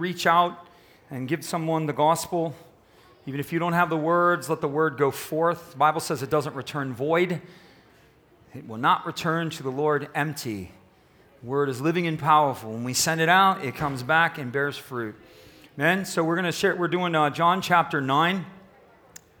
[0.00, 0.66] reach out
[1.10, 2.54] and give someone the gospel.
[3.26, 5.72] Even if you don't have the words, let the word go forth.
[5.72, 7.40] The Bible says it doesn't return void.
[8.54, 10.72] It will not return to the Lord empty.
[11.42, 12.72] The Word is living and powerful.
[12.72, 15.14] When we send it out, it comes back and bears fruit.
[15.78, 16.04] Amen.
[16.04, 16.74] So we're going to share.
[16.74, 18.46] We're doing uh, John chapter nine.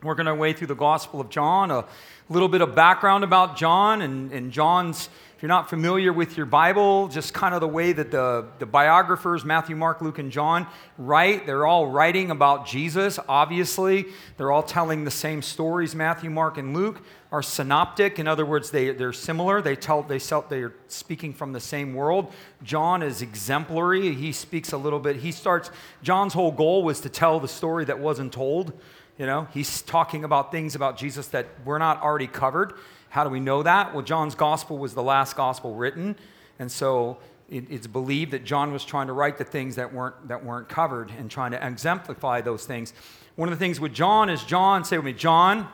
[0.02, 1.70] We're going to way through the Gospel of John.
[1.70, 1.84] A
[2.28, 5.08] little bit of background about John and, and John's
[5.40, 8.66] if you're not familiar with your Bible, just kind of the way that the, the
[8.66, 10.66] biographers, Matthew, Mark, Luke, and John,
[10.98, 14.04] write, they're all writing about Jesus, obviously.
[14.36, 15.94] They're all telling the same stories.
[15.94, 17.00] Matthew, Mark, and Luke
[17.32, 18.18] are synoptic.
[18.18, 19.62] In other words, they, they're similar.
[19.62, 22.30] They tell, they sell, they're speaking from the same world.
[22.62, 24.14] John is exemplary.
[24.14, 25.16] He speaks a little bit.
[25.16, 25.70] He starts,
[26.02, 28.78] John's whole goal was to tell the story that wasn't told.
[29.16, 32.74] You know, he's talking about things about Jesus that were not already covered.
[33.10, 33.92] How do we know that?
[33.92, 36.16] Well, John's gospel was the last gospel written,
[36.58, 37.18] and so
[37.50, 40.68] it, it's believed that John was trying to write the things that weren't, that weren't
[40.68, 42.94] covered and trying to exemplify those things.
[43.36, 45.68] One of the things with John is John, say with me, John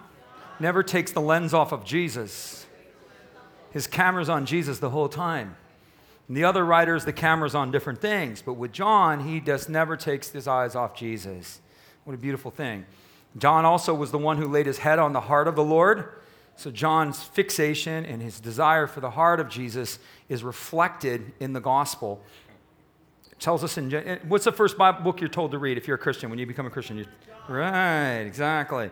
[0.59, 2.67] never takes the lens off of Jesus.
[3.71, 5.57] His camera's on Jesus the whole time.
[6.29, 8.41] And the other writers, the camera's on different things.
[8.41, 11.61] But with John, he just never takes his eyes off Jesus.
[12.05, 12.87] What a beautiful thing.
[13.37, 16.09] John also was the one who laid his head on the heart of the Lord.
[16.57, 21.61] So, John's fixation and his desire for the heart of Jesus is reflected in the
[21.61, 22.23] gospel.
[23.31, 23.91] It tells us in
[24.27, 26.47] what's the first Bible book you're told to read if you're a Christian when you
[26.47, 26.97] become a Christian?
[26.97, 27.07] You,
[27.49, 28.91] right, exactly.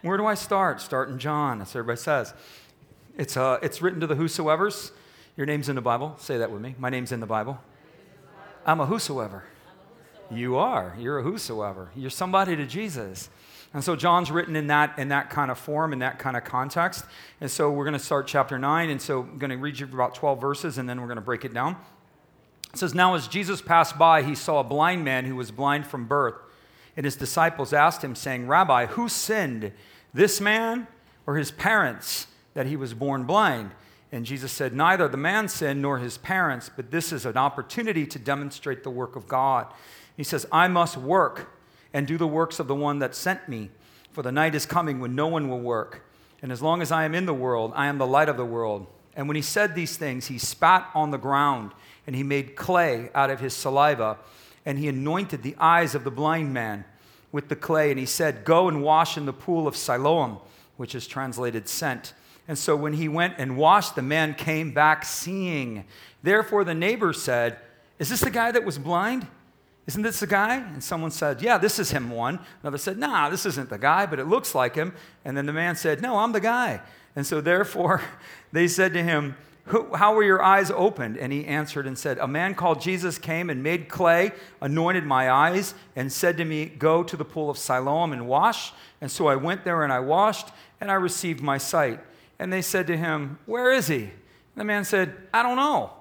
[0.00, 0.80] Where do I start?
[0.80, 1.58] Start in John.
[1.58, 2.32] That's what everybody says.
[3.18, 4.92] It's, uh, it's written to the whosoever's.
[5.36, 6.16] Your name's in the Bible.
[6.18, 6.74] Say that with me.
[6.78, 7.60] My name's in the Bible.
[8.66, 9.44] I'm a whosoever.
[10.30, 10.96] You are.
[10.98, 11.90] You're a whosoever.
[11.94, 13.28] You're somebody to Jesus.
[13.74, 16.44] And so John's written in that, in that kind of form, in that kind of
[16.44, 17.04] context.
[17.40, 18.88] And so we're going to start chapter 9.
[18.88, 21.22] And so I'm going to read you about 12 verses and then we're going to
[21.22, 21.76] break it down.
[22.72, 25.88] It says, Now as Jesus passed by, he saw a blind man who was blind
[25.88, 26.36] from birth.
[26.96, 29.72] And his disciples asked him, saying, Rabbi, who sinned,
[30.12, 30.86] this man
[31.26, 33.72] or his parents, that he was born blind?
[34.12, 38.06] And Jesus said, Neither the man sinned nor his parents, but this is an opportunity
[38.06, 39.66] to demonstrate the work of God.
[40.16, 41.50] He says, I must work
[41.94, 43.70] and do the works of the one that sent me.
[44.12, 46.04] For the night is coming when no one will work.
[46.42, 48.44] And as long as I am in the world, I am the light of the
[48.44, 48.86] world.
[49.16, 51.70] And when he said these things, he spat on the ground,
[52.06, 54.18] and he made clay out of his saliva,
[54.66, 56.84] and he anointed the eyes of the blind man
[57.32, 57.90] with the clay.
[57.90, 60.38] And he said, Go and wash in the pool of Siloam,
[60.76, 62.12] which is translated sent.
[62.46, 65.84] And so when he went and washed, the man came back seeing.
[66.22, 67.58] Therefore the neighbor said,
[67.98, 69.26] Is this the guy that was blind?
[69.86, 70.56] Isn't this the guy?
[70.56, 72.40] And someone said, Yeah, this is him one.
[72.62, 74.94] Another said, Nah, this isn't the guy, but it looks like him.
[75.24, 76.80] And then the man said, No, I'm the guy.
[77.14, 78.00] And so therefore
[78.52, 79.36] they said to him,
[79.94, 81.18] How were your eyes opened?
[81.18, 85.30] And he answered and said, A man called Jesus came and made clay, anointed my
[85.30, 88.72] eyes, and said to me, Go to the pool of Siloam and wash.
[89.02, 90.48] And so I went there and I washed,
[90.80, 92.00] and I received my sight.
[92.38, 94.04] And they said to him, Where is he?
[94.04, 94.12] And
[94.56, 95.92] the man said, I don't know.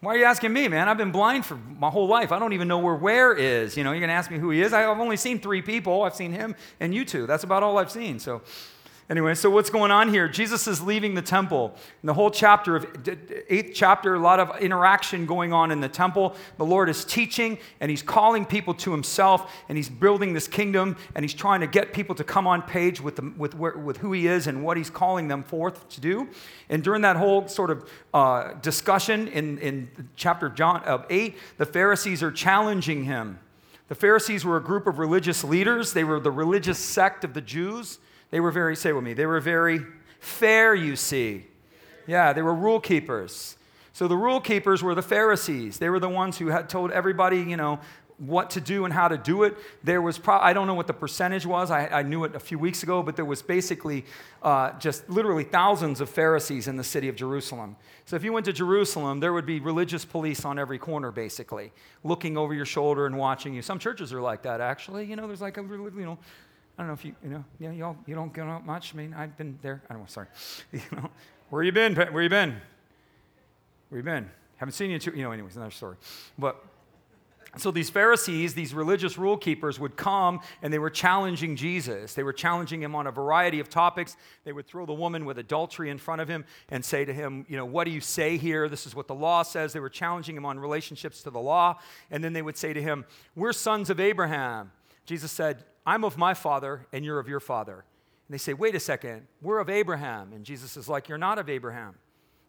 [0.00, 0.88] Why are you asking me, man?
[0.88, 2.32] I've been blind for my whole life.
[2.32, 3.76] I don't even know where where is.
[3.76, 4.72] You know, you're going to ask me who he is.
[4.72, 6.02] I've only seen three people.
[6.04, 7.26] I've seen him and you two.
[7.26, 8.18] That's about all I've seen.
[8.18, 8.40] So
[9.10, 10.28] Anyway, so what's going on here?
[10.28, 11.74] Jesus is leaving the temple.
[12.00, 12.86] In the whole chapter of
[13.48, 16.36] eighth chapter, a lot of interaction going on in the temple.
[16.58, 20.96] The Lord is teaching and he's calling people to himself and he's building this kingdom
[21.16, 24.12] and he's trying to get people to come on page with, the, with, with who
[24.12, 26.28] he is and what he's calling them forth to do.
[26.68, 31.66] And during that whole sort of uh, discussion in, in chapter John of 8, the
[31.66, 33.40] Pharisees are challenging him.
[33.88, 35.94] The Pharisees were a group of religious leaders.
[35.94, 37.98] They were the religious sect of the Jews.
[38.30, 39.80] They were very, say with me, they were very
[40.20, 41.46] fair, you see.
[42.06, 43.56] Yeah, they were rule keepers.
[43.92, 45.78] So the rule keepers were the Pharisees.
[45.78, 47.80] They were the ones who had told everybody, you know,
[48.18, 49.56] what to do and how to do it.
[49.82, 51.70] There was, pro- I don't know what the percentage was.
[51.70, 54.04] I, I knew it a few weeks ago, but there was basically
[54.42, 57.76] uh, just literally thousands of Pharisees in the city of Jerusalem.
[58.04, 61.72] So if you went to Jerusalem, there would be religious police on every corner, basically,
[62.04, 63.62] looking over your shoulder and watching you.
[63.62, 65.06] Some churches are like that, actually.
[65.06, 66.18] You know, there's like a, you know,
[66.80, 68.94] I don't know if you, you know, yeah, y'all, you don't go out much.
[68.94, 69.82] I mean, I've been there.
[69.90, 70.28] I don't know, sorry.
[70.72, 71.10] You know,
[71.50, 71.94] where you been?
[71.94, 72.56] Where you been?
[73.90, 74.30] Where you been?
[74.56, 75.98] Haven't seen you too, you know, anyways, another story.
[76.38, 76.64] But
[77.58, 82.14] so these Pharisees, these religious rule keepers, would come and they were challenging Jesus.
[82.14, 84.16] They were challenging him on a variety of topics.
[84.44, 87.44] They would throw the woman with adultery in front of him and say to him,
[87.46, 88.70] You know, what do you say here?
[88.70, 89.74] This is what the law says.
[89.74, 91.78] They were challenging him on relationships to the law.
[92.10, 93.04] And then they would say to him,
[93.36, 94.72] We're sons of Abraham.
[95.10, 97.84] Jesus said, I'm of my father and you're of your father.
[98.28, 100.32] And they say, Wait a second, we're of Abraham.
[100.32, 101.96] And Jesus is like, You're not of Abraham.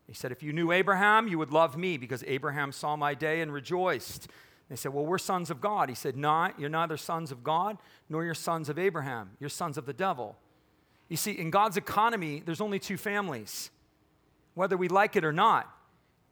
[0.06, 3.42] He said, If you knew Abraham, you would love me because Abraham saw my day
[3.42, 4.28] and rejoiced.
[4.70, 5.90] They said, Well, we're sons of God.
[5.90, 7.80] He said, No, you're neither sons of God
[8.10, 9.32] nor you're sons of Abraham.
[9.40, 10.38] You're sons of the devil.
[11.10, 13.72] You see, in God's economy, there's only two families.
[14.54, 15.68] Whether we like it or not,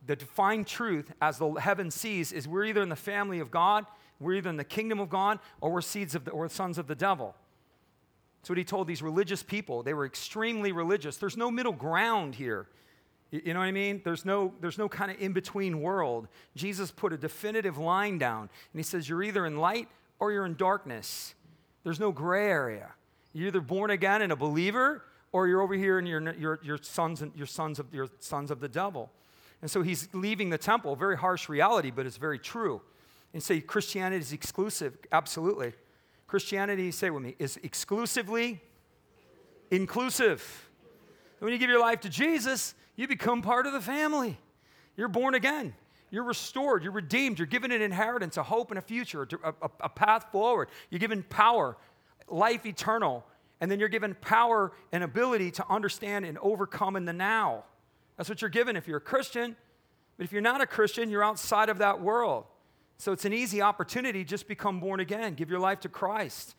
[0.05, 3.87] the defined truth as the heaven sees is we're either in the family of God,
[4.19, 6.87] we're either in the kingdom of God, or we're seeds of the, or sons of
[6.87, 7.35] the devil.
[8.41, 9.83] That's what he told these religious people.
[9.83, 11.17] They were extremely religious.
[11.17, 12.67] There's no middle ground here.
[13.31, 14.01] You know what I mean?
[14.03, 16.27] There's no, there's no kind of in between world.
[16.55, 19.87] Jesus put a definitive line down, and he says, You're either in light
[20.19, 21.35] or you're in darkness.
[21.83, 22.91] There's no gray area.
[23.33, 26.79] You're either born again and a believer, or you're over here and you're, you're, you're,
[26.81, 29.11] sons, and, you're, sons of, you're sons of the devil.
[29.61, 30.95] And so he's leaving the temple.
[30.95, 32.81] Very harsh reality, but it's very true.
[33.33, 34.97] And say Christianity is exclusive.
[35.11, 35.73] Absolutely.
[36.27, 38.61] Christianity, say with me, is exclusively
[39.71, 40.69] inclusive.
[41.39, 44.37] When you give your life to Jesus, you become part of the family.
[44.97, 45.73] You're born again.
[46.11, 46.83] You're restored.
[46.83, 47.39] You're redeemed.
[47.39, 50.69] You're given an inheritance, a hope, and a future, a, a, a path forward.
[50.89, 51.77] You're given power,
[52.27, 53.23] life eternal.
[53.61, 57.65] And then you're given power and ability to understand and overcome in the now.
[58.17, 59.55] That's what you're given if you're a Christian.
[60.17, 62.45] But if you're not a Christian, you're outside of that world.
[62.99, 64.25] So it's an easy opportunity.
[64.25, 66.55] Just become born again, give your life to Christ.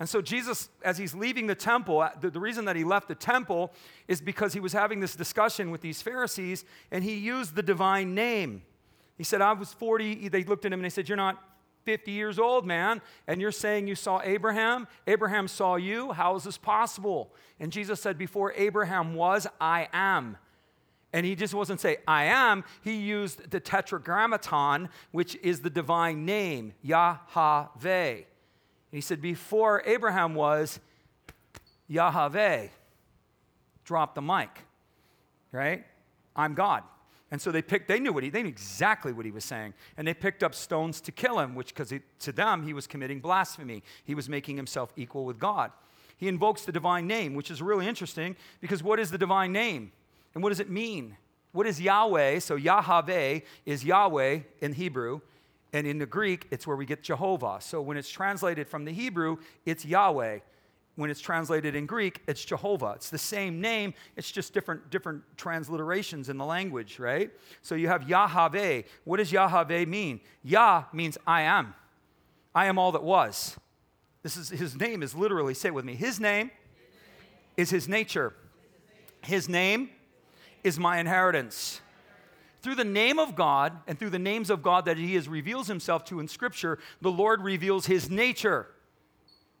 [0.00, 3.06] And so, Jesus, as he's leaving the temple, uh, the, the, reason that he left
[3.06, 3.72] the temple
[4.08, 8.14] is because he was having this discussion with these Pharisees and he used the divine
[8.14, 8.62] name.
[9.16, 10.28] He said, I was 40.
[10.28, 11.42] They looked at him and they said, You're not
[11.84, 14.88] 50 years old, man, and you're saying you saw Abraham?
[15.06, 16.12] Abraham saw you.
[16.12, 17.32] How is this possible?
[17.60, 20.38] And Jesus said, Before Abraham was, I am.
[21.14, 22.64] And he just wasn't say, I am.
[22.82, 28.22] He used the tetragrammaton, which is the divine name, Yahweh.
[28.90, 30.80] He said, Before Abraham was
[31.86, 32.66] Yahweh,
[33.84, 34.50] drop the mic,
[35.52, 35.84] right?
[36.34, 36.82] I'm God.
[37.30, 39.74] And so they picked, they knew what he, they knew exactly what he was saying.
[39.96, 43.20] And they picked up stones to kill him, which, because to them, he was committing
[43.20, 43.84] blasphemy.
[44.02, 45.70] He was making himself equal with God.
[46.16, 49.92] He invokes the divine name, which is really interesting because what is the divine name?
[50.34, 51.16] And what does it mean?
[51.52, 52.40] What is Yahweh?
[52.40, 55.20] So Yahweh is Yahweh in Hebrew.
[55.72, 57.58] And in the Greek, it's where we get Jehovah.
[57.60, 60.40] So when it's translated from the Hebrew, it's Yahweh.
[60.96, 62.92] When it's translated in Greek, it's Jehovah.
[62.94, 67.32] It's the same name, it's just different, different transliterations in the language, right?
[67.62, 68.82] So you have Yahweh.
[69.02, 70.20] What does Yahweh mean?
[70.44, 71.74] Yah means I am.
[72.54, 73.56] I am all that was.
[74.22, 75.96] This is his name is literally, say it with me.
[75.96, 76.52] His name
[77.56, 78.32] is his nature.
[79.22, 79.90] His name
[80.64, 81.80] is my inheritance
[82.64, 85.68] through the name of God and through the names of God that He has reveals
[85.68, 88.66] Himself to in Scripture, the Lord reveals His nature.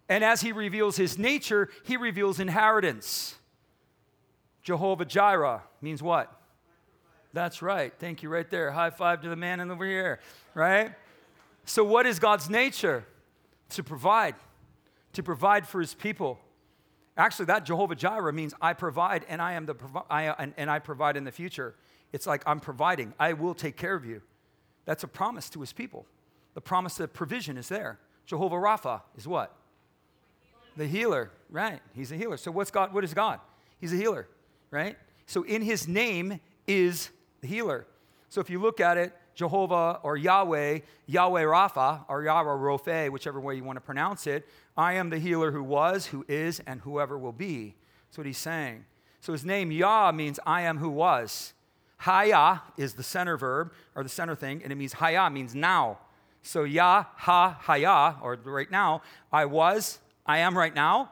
[0.08, 3.34] And as He reveals His nature, He reveals inheritance.
[4.62, 6.34] Jehovah Jireh means what?
[7.34, 7.92] That's right.
[7.98, 8.70] Thank you, right there.
[8.70, 10.20] High five to the man over here,
[10.54, 10.92] right?
[11.66, 13.04] So, what is God's nature?
[13.70, 14.34] To provide,
[15.12, 16.38] to provide for His people.
[17.16, 19.76] Actually, that Jehovah Jireh means I provide and I am the
[20.10, 21.74] I, and, and I provide in the future.
[22.12, 24.22] It's like, I'm providing, I will take care of you.
[24.84, 26.06] That's a promise to his people.
[26.54, 27.98] The promise of provision is there.
[28.26, 29.54] Jehovah Rapha is what?
[30.76, 31.80] The healer, right?
[31.94, 32.36] He's a healer.
[32.36, 32.92] So what's God?
[32.92, 33.40] What is God?
[33.80, 34.28] He's a healer,
[34.70, 34.96] right?
[35.26, 37.10] So in his name is
[37.40, 37.86] the healer.
[38.28, 43.40] So if you look at it, Jehovah or Yahweh, Yahweh Rapha, or Yahweh Rophe, whichever
[43.40, 44.46] way you want to pronounce it,
[44.76, 47.74] I am the healer who was, who is, and whoever will be.
[48.08, 48.84] That's what he's saying.
[49.20, 51.52] So his name Yah means I am who was.
[51.98, 55.98] Haya is the center verb or the center thing, and it means haya means now.
[56.42, 59.00] So ya, ha, haya, or right now,
[59.32, 61.10] I was, I am right now.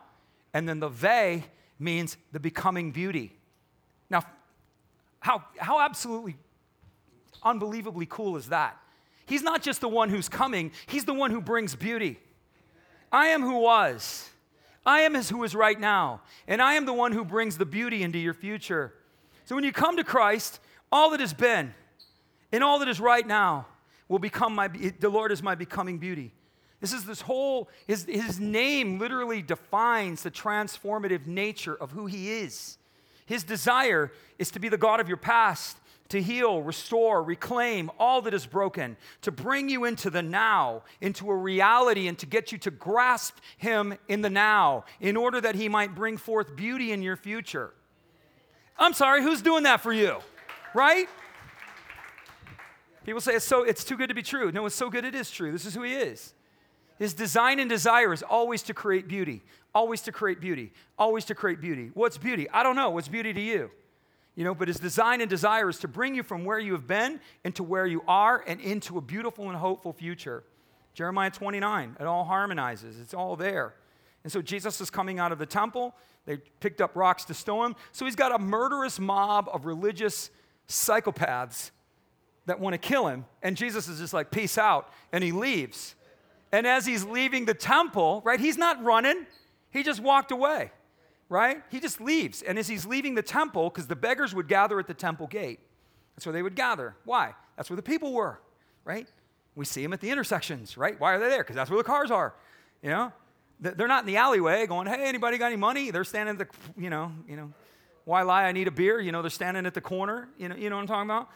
[0.52, 1.44] And then the ve
[1.78, 3.32] means the becoming beauty.
[4.10, 4.22] Now,
[5.20, 6.36] how, how absolutely
[7.44, 8.76] unbelievably cool is that?
[9.26, 12.18] He's not just the one who's coming, he's the one who brings beauty.
[13.10, 14.28] I am who was.
[14.84, 16.22] I am as who is right now.
[16.48, 18.94] And I am the one who brings the beauty into your future.
[19.44, 21.74] So when you come to Christ, all that has been
[22.50, 23.66] and all that is right now
[24.08, 26.32] will become my, the Lord is my becoming beauty.
[26.80, 32.32] This is this whole, his, his name literally defines the transformative nature of who he
[32.40, 32.76] is.
[33.24, 35.76] His desire is to be the God of your past,
[36.12, 41.30] to heal, restore, reclaim all that is broken, to bring you into the now, into
[41.30, 45.54] a reality, and to get you to grasp Him in the now in order that
[45.54, 47.72] He might bring forth beauty in your future.
[48.78, 50.18] I'm sorry, who's doing that for you?
[50.74, 51.08] right?
[53.04, 54.52] People say it's so it's too good to be true.
[54.52, 55.52] No, it's so good it is true.
[55.52, 56.34] This is who he is.
[56.98, 59.42] His design and desire is always to create beauty,
[59.74, 61.90] always to create beauty, always to create beauty.
[61.94, 62.48] What's beauty?
[62.50, 62.90] I don't know.
[62.90, 63.70] What's beauty to you?
[64.34, 66.86] You know, but his design and desire is to bring you from where you have
[66.86, 70.44] been into where you are and into a beautiful and hopeful future.
[70.94, 73.74] Jeremiah 29, it all harmonizes, it's all there.
[74.24, 75.94] And so Jesus is coming out of the temple.
[76.24, 77.76] They picked up rocks to stone him.
[77.90, 80.30] So he's got a murderous mob of religious
[80.68, 81.72] psychopaths
[82.46, 83.24] that want to kill him.
[83.42, 84.92] And Jesus is just like, peace out.
[85.12, 85.96] And he leaves.
[86.52, 89.26] And as he's leaving the temple, right, he's not running,
[89.70, 90.70] he just walked away
[91.32, 91.62] right?
[91.70, 92.42] He just leaves.
[92.42, 95.60] And as he's leaving the temple, because the beggars would gather at the temple gate,
[96.14, 96.94] that's where they would gather.
[97.04, 97.34] Why?
[97.56, 98.38] That's where the people were,
[98.84, 99.08] right?
[99.54, 101.00] We see them at the intersections, right?
[101.00, 101.42] Why are they there?
[101.42, 102.34] Because that's where the cars are,
[102.82, 103.12] you know?
[103.60, 105.90] They're not in the alleyway going, hey, anybody got any money?
[105.90, 107.52] They're standing at the, you know, you know,
[108.04, 108.44] why lie?
[108.44, 109.00] I need a beer.
[109.00, 110.28] You know, they're standing at the corner.
[110.36, 111.30] You know, you know what I'm talking about?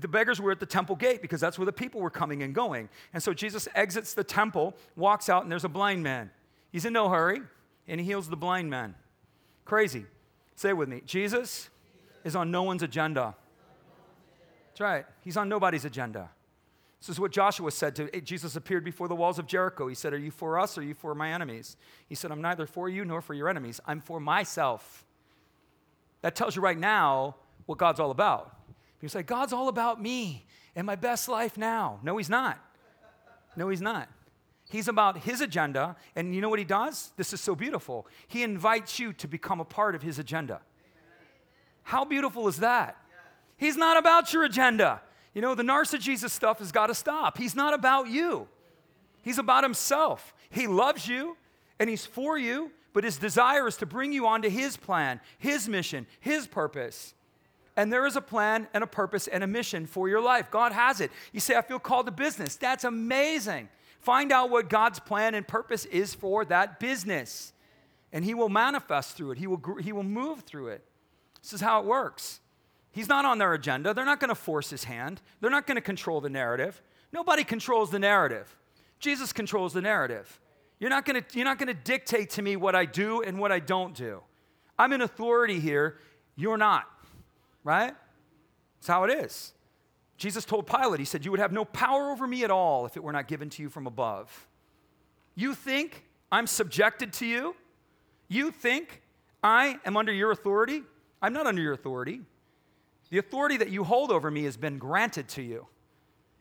[0.00, 2.54] The beggars were at the temple gate because that's where the people were coming and
[2.54, 2.90] going.
[3.14, 6.30] And so Jesus exits the temple, walks out, and there's a blind man.
[6.70, 7.40] He's in no hurry,
[7.88, 8.94] and he heals the blind man.
[9.66, 10.06] Crazy.
[10.54, 11.02] Say it with me.
[11.04, 11.68] Jesus
[12.24, 13.36] is on no one's agenda.
[14.68, 15.04] That's right.
[15.20, 16.30] He's on nobody's agenda.
[17.00, 19.86] This is what Joshua said to eh, Jesus appeared before the walls of Jericho.
[19.86, 21.76] He said, Are you for us or are you for my enemies?
[22.08, 23.80] He said, I'm neither for you nor for your enemies.
[23.86, 25.04] I'm for myself.
[26.22, 28.56] That tells you right now what God's all about.
[29.02, 32.00] You say, God's all about me and my best life now.
[32.02, 32.58] No, He's not.
[33.56, 34.08] No, He's not.
[34.68, 37.12] He's about his agenda, and you know what he does?
[37.16, 38.06] This is so beautiful.
[38.26, 40.60] He invites you to become a part of his agenda.
[41.82, 42.96] How beautiful is that?
[43.56, 45.00] He's not about your agenda.
[45.34, 47.38] You know, the narcissist stuff has got to stop.
[47.38, 48.48] He's not about you,
[49.22, 50.34] he's about himself.
[50.48, 51.36] He loves you
[51.78, 55.68] and he's for you, but his desire is to bring you onto his plan, his
[55.68, 57.14] mission, his purpose.
[57.76, 60.50] And there is a plan and a purpose and a mission for your life.
[60.50, 61.10] God has it.
[61.32, 62.56] You say, I feel called to business.
[62.56, 63.68] That's amazing.
[64.06, 67.52] Find out what God's plan and purpose is for that business.
[68.12, 70.84] And He will manifest through it, He will, he will move through it.
[71.42, 72.38] This is how it works.
[72.92, 73.92] He's not on their agenda.
[73.92, 76.80] They're not going to force His hand, they're not going to control the narrative.
[77.12, 78.56] Nobody controls the narrative.
[79.00, 80.40] Jesus controls the narrative.
[80.78, 83.40] You're not going to, you're not going to dictate to me what I do and
[83.40, 84.22] what I don't do.
[84.78, 85.98] I'm in authority here.
[86.36, 86.84] You're not,
[87.64, 87.92] right?
[88.76, 89.52] That's how it is.
[90.16, 92.96] Jesus told Pilate, He said, You would have no power over me at all if
[92.96, 94.48] it were not given to you from above.
[95.34, 97.54] You think I'm subjected to you?
[98.28, 99.02] You think
[99.42, 100.82] I am under your authority?
[101.22, 102.22] I'm not under your authority.
[103.10, 105.66] The authority that you hold over me has been granted to you.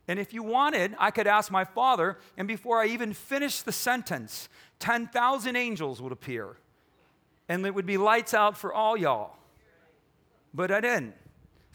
[0.08, 3.72] And if you wanted, I could ask my Father, and before I even finish the
[3.72, 6.58] sentence, 10,000 angels would appear.
[7.50, 9.36] And it would be lights out for all y'all.
[10.53, 11.15] But I didn't.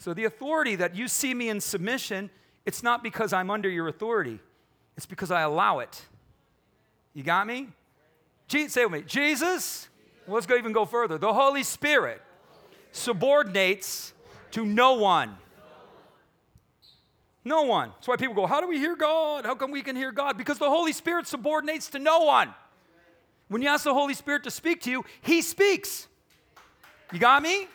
[0.01, 2.31] So the authority that you see me in submission,
[2.65, 4.39] it's not because I'm under your authority,
[4.97, 6.07] it's because I allow it.
[7.13, 7.67] You got me?
[8.47, 9.89] Je- say with me Jesus,
[10.25, 11.19] well, let's go even go further.
[11.19, 12.19] The Holy Spirit
[12.91, 14.13] subordinates
[14.49, 15.37] to no one.
[17.45, 17.89] No one.
[17.89, 19.45] That's why people go, How do we hear God?
[19.45, 20.35] How come we can hear God?
[20.35, 22.51] Because the Holy Spirit subordinates to no one.
[23.49, 26.07] When you ask the Holy Spirit to speak to you, He speaks.
[27.13, 27.67] You got me?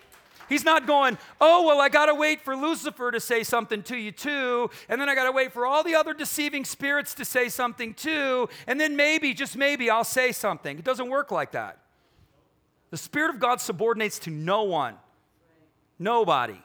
[0.48, 3.96] He's not going, oh, well, I got to wait for Lucifer to say something to
[3.96, 7.24] you too, and then I got to wait for all the other deceiving spirits to
[7.24, 10.78] say something too, and then maybe, just maybe, I'll say something.
[10.78, 11.78] It doesn't work like that.
[12.90, 14.94] The Spirit of God subordinates to no one,
[15.98, 16.60] nobody.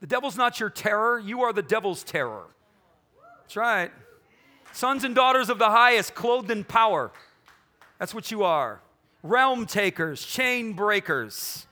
[0.00, 2.46] The devil's not your terror, you are the devil's terror.
[3.42, 3.92] That's right.
[4.72, 7.12] Sons and daughters of the highest, clothed in power.
[8.00, 8.80] That's what you are.
[9.22, 11.66] Realm takers, chain breakers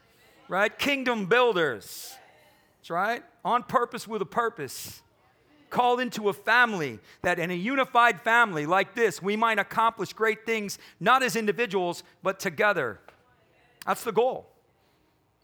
[0.53, 0.79] right?
[0.79, 2.15] Kingdom builders.
[2.79, 3.23] That's right.
[3.43, 5.01] On purpose with a purpose.
[5.71, 10.45] Called into a family that in a unified family like this, we might accomplish great
[10.45, 13.01] things, not as individuals, but together.
[13.87, 14.47] That's the goal.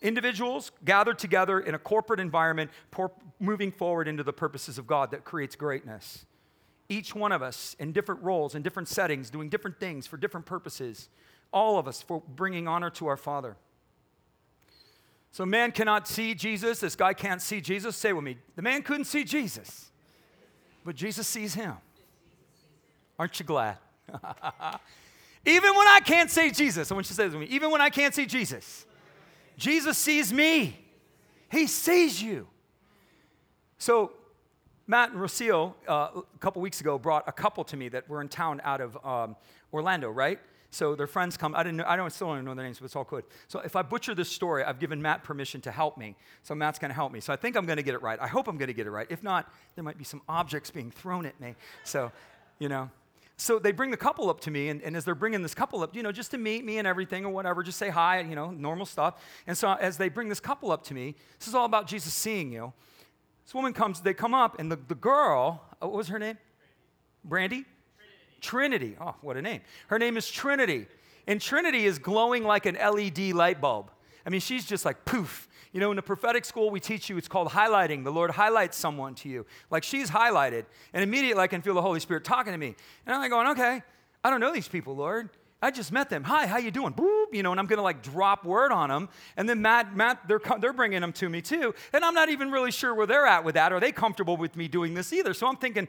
[0.02, 3.10] Individuals gathered together in a corporate environment, por-
[3.40, 6.26] moving forward into the purposes of God that creates greatness.
[6.90, 10.44] Each one of us in different roles, in different settings, doing different things for different
[10.44, 11.08] purposes.
[11.50, 13.56] All of us for bringing honor to our Father.
[15.30, 16.80] So man cannot see Jesus.
[16.80, 17.96] This guy can't see Jesus.
[17.96, 18.38] Say with me.
[18.56, 19.90] The man couldn't see Jesus,
[20.84, 21.74] but Jesus sees him.
[23.18, 23.78] Aren't you glad?
[25.44, 27.54] even when I can't see Jesus, I want you to say this with me.
[27.54, 28.86] Even when I can't see Jesus,
[29.56, 30.78] Jesus sees me.
[31.50, 32.46] He sees you.
[33.78, 34.12] So
[34.86, 38.20] Matt and Rocio, uh, a couple weeks ago, brought a couple to me that were
[38.20, 39.36] in town out of um,
[39.72, 40.38] Orlando, right?
[40.70, 41.54] So their friends come.
[41.54, 43.24] I didn't know, I don't still don't know their names, but it's all good.
[43.46, 46.14] So if I butcher this story, I've given Matt permission to help me.
[46.42, 47.20] So Matt's going to help me.
[47.20, 48.18] So I think I'm going to get it right.
[48.20, 49.06] I hope I'm going to get it right.
[49.08, 51.54] If not, there might be some objects being thrown at me.
[51.84, 52.12] So,
[52.58, 52.90] you know.
[53.38, 55.82] so they bring the couple up to me, and, and, as they're bringing this couple
[55.82, 58.34] up, you know, just to meet me and everything or whatever, just say hi, you
[58.34, 59.22] know, normal stuff.
[59.46, 62.12] And so as they bring this couple up to me, this is all about Jesus
[62.12, 62.74] seeing you.
[63.44, 66.36] This woman comes, they come up, and the, the girl, uh, what was her name?
[67.24, 67.64] Brandy?
[67.64, 67.77] Trinity.
[68.40, 68.96] Trinity.
[69.00, 69.60] Oh, what a name.
[69.88, 70.86] Her name is Trinity.
[71.26, 73.90] And Trinity is glowing like an LED light bulb.
[74.24, 75.48] I mean, she's just like poof.
[75.72, 78.04] You know, in the prophetic school, we teach you it's called highlighting.
[78.04, 79.44] The Lord highlights someone to you.
[79.70, 80.64] Like she's highlighted.
[80.92, 82.74] And immediately I can feel the Holy Spirit talking to me.
[83.06, 83.82] And I'm like going, okay,
[84.24, 85.28] I don't know these people, Lord.
[85.60, 86.22] I just met them.
[86.22, 86.92] Hi, how you doing?
[86.92, 89.08] Boop, you know, and I'm gonna like drop word on them.
[89.36, 91.74] And then Matt, Matt, they're they're bringing them to me too.
[91.92, 93.72] And I'm not even really sure where they're at with that.
[93.72, 95.34] Are they comfortable with me doing this either?
[95.34, 95.88] So I'm thinking,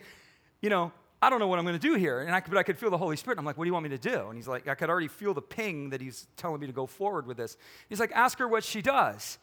[0.61, 0.91] you know,
[1.21, 2.21] I don't know what I'm going to do here.
[2.21, 3.39] And I, but I could feel the Holy Spirit.
[3.39, 4.27] I'm like, what do you want me to do?
[4.27, 6.85] And he's like, I could already feel the ping that he's telling me to go
[6.85, 7.57] forward with this.
[7.89, 9.37] He's like, ask her what she does.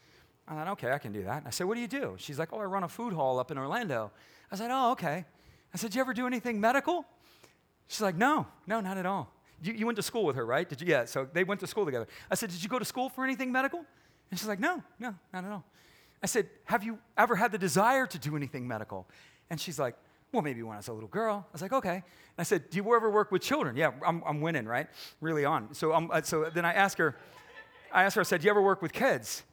[0.49, 1.43] I thought, okay, I can do that.
[1.45, 2.15] I said, what do you do?
[2.19, 4.11] She's like, oh, I run a food hall up in Orlando.
[4.51, 5.25] I said, oh, okay.
[5.75, 7.05] I said, you ever do anything medical?
[7.89, 9.33] She's like, no, no, not at all.
[9.63, 10.69] You, you went to school with her, right?
[10.69, 10.87] Did you?
[10.87, 12.07] Yeah, so they went to school together.
[12.31, 13.85] I said, did you go to school for anything medical?
[14.31, 15.65] And she's like, no, no, not at all.
[16.23, 19.07] I said, have you ever had the desire to do anything medical?
[19.51, 19.97] And she's like,
[20.33, 21.47] well, maybe when I was a little girl.
[21.49, 21.95] I was like, okay.
[21.95, 22.03] And
[22.39, 23.77] I said, do you ever work with children?
[23.77, 24.89] Yeah, I'm, I'm winning, right?
[25.21, 25.73] Really on.
[25.75, 27.17] So, um, uh, so then I asked her,
[27.93, 29.45] I asked her, I said, do you ever work with kids?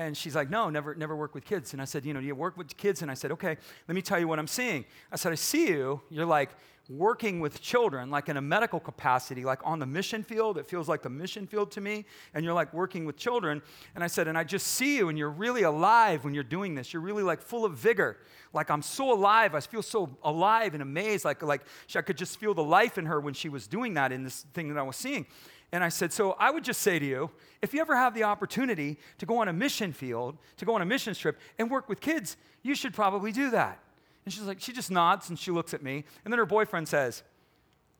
[0.00, 1.74] And she's like, no, never, never work with kids.
[1.74, 3.02] And I said, you know, do you work with kids?
[3.02, 4.86] And I said, okay, let me tell you what I'm seeing.
[5.12, 6.00] I said, I see you.
[6.08, 6.48] You're like
[6.88, 10.56] working with children, like in a medical capacity, like on the mission field.
[10.56, 12.06] It feels like the mission field to me.
[12.32, 13.60] And you're like working with children.
[13.94, 16.74] And I said, and I just see you, and you're really alive when you're doing
[16.74, 16.94] this.
[16.94, 18.16] You're really like full of vigor.
[18.54, 19.54] Like I'm so alive.
[19.54, 21.26] I feel so alive and amazed.
[21.26, 21.60] Like, like
[21.94, 24.46] I could just feel the life in her when she was doing that in this
[24.54, 25.26] thing that I was seeing.
[25.72, 27.30] And I said, So I would just say to you,
[27.62, 30.82] if you ever have the opportunity to go on a mission field, to go on
[30.82, 33.78] a mission trip and work with kids, you should probably do that.
[34.24, 36.04] And she's like, she just nods and she looks at me.
[36.24, 37.22] And then her boyfriend says,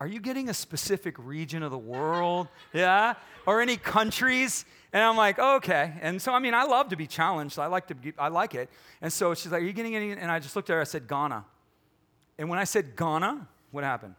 [0.01, 2.49] Are you getting a specific region of the world?
[2.73, 3.15] yeah?
[3.47, 4.65] Or any countries?
[4.93, 5.95] And I'm like, okay.
[6.01, 7.59] And so, I mean, I love to be challenged.
[7.59, 8.69] I like to be, I like it.
[9.01, 10.11] And so she's like, are you getting any?
[10.11, 10.81] And I just looked at her.
[10.81, 11.45] I said, Ghana.
[12.39, 14.15] And when I said Ghana, what happened?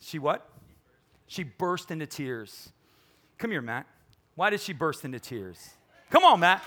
[0.00, 0.48] She what?
[1.26, 2.70] She burst into tears.
[3.38, 3.86] Come here, Matt.
[4.34, 5.70] Why did she burst into tears?
[6.10, 6.62] Come on, Matt.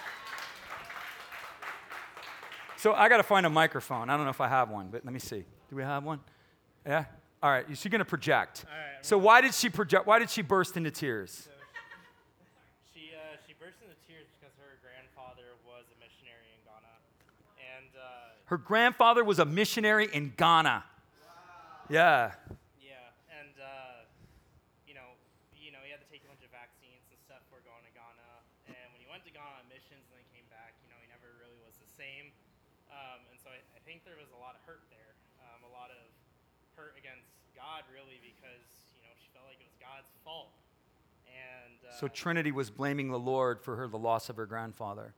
[2.78, 4.10] So I got to find a microphone.
[4.10, 5.44] I don't know if I have one, but let me see.
[5.70, 6.20] Do we have one?
[6.86, 7.06] Yeah?
[7.44, 7.66] All right.
[7.70, 8.66] She's going to project.
[9.02, 10.08] so why did she project?
[10.08, 11.32] Why did she burst into tears?
[11.32, 11.52] So
[12.94, 16.94] she, uh, she burst into tears because her grandfather was a missionary in Ghana.
[17.78, 20.84] And uh, her grandfather was a missionary in Ghana.
[20.84, 21.86] Wow.
[21.90, 22.32] Yeah.
[33.90, 36.14] think there was a lot of hurt there, um, a lot of
[36.78, 37.26] hurt against
[37.80, 40.52] God, really, because you know she felt like it was God's fault.
[41.32, 45.16] And uh, so Trinity was blaming the Lord for her the loss of her grandfather.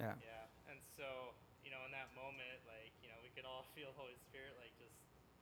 [0.00, 0.18] Yeah.
[0.18, 1.06] Yeah, and so
[1.62, 4.74] you know, in that moment, like you know, we could all feel Holy Spirit, like
[4.74, 4.98] just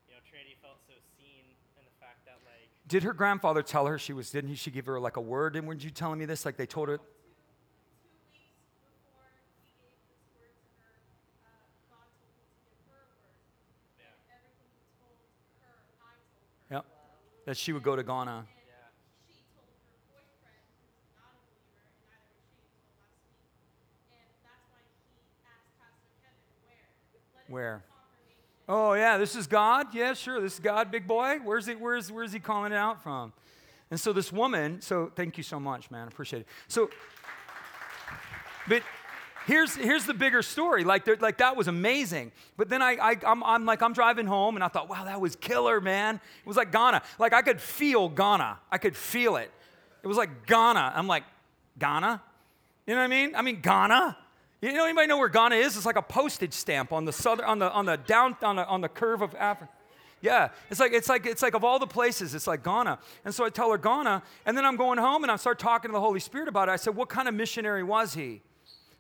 [0.09, 1.49] you know, Trinity felt so seen
[1.81, 2.69] in the fact that like.
[2.85, 4.29] Did her grandfather tell her she was?
[4.29, 4.57] Didn't he?
[4.61, 5.57] She give her like a word?
[5.57, 6.45] And weren't you telling me this?
[6.45, 7.01] Like they told her.
[17.47, 18.45] That she would go to Ghana.
[27.49, 27.85] Where?
[28.69, 29.95] Oh yeah, this is God.
[29.95, 31.39] Yeah, sure, this is God, big boy.
[31.45, 31.77] Where's he?
[31.77, 33.33] Where's where's he calling it out from?
[33.89, 34.81] And so this woman.
[34.81, 36.09] So thank you so much, man.
[36.09, 36.49] Appreciate it.
[36.67, 36.91] So,
[38.69, 38.83] but
[39.47, 40.85] here's, here's the bigger story.
[40.85, 42.33] Like, like that was amazing.
[42.57, 45.21] But then I, I, I'm, I'm like, I'm driving home and I thought, wow, that
[45.21, 46.17] was killer, man.
[46.17, 47.03] It was like Ghana.
[47.19, 48.59] Like I could feel Ghana.
[48.71, 49.51] I could feel it.
[50.03, 50.93] It was like Ghana.
[50.95, 51.25] I'm like,
[51.79, 52.23] Ghana?
[52.87, 53.35] You know what I mean?
[53.35, 54.17] I mean, Ghana?
[54.61, 55.77] You know, anybody know where Ghana is?
[55.77, 58.67] It's like a postage stamp on the southern, on the, on the down, on the,
[58.67, 59.73] on the curve of Africa.
[60.23, 62.99] Yeah, it's like it's like it's like of all the places, it's like Ghana.
[63.25, 65.91] And so I tell her Ghana, and then I'm going home and I start talking
[65.91, 66.73] to the Holy Spirit about it.
[66.73, 68.41] I said, "What kind of missionary was he?"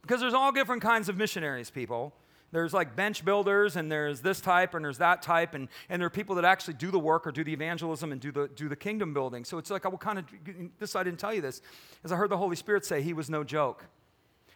[0.07, 2.15] Because there's all different kinds of missionaries, people.
[2.53, 6.07] There's like bench builders, and there's this type, and there's that type, and, and there
[6.07, 8.69] are people that actually do the work or do the evangelism and do the, do
[8.69, 9.45] the kingdom building.
[9.45, 10.25] So it's like, I will kind of,
[10.79, 11.61] this, I didn't tell you this,
[12.05, 13.85] as I heard the Holy Spirit say, he was no joke.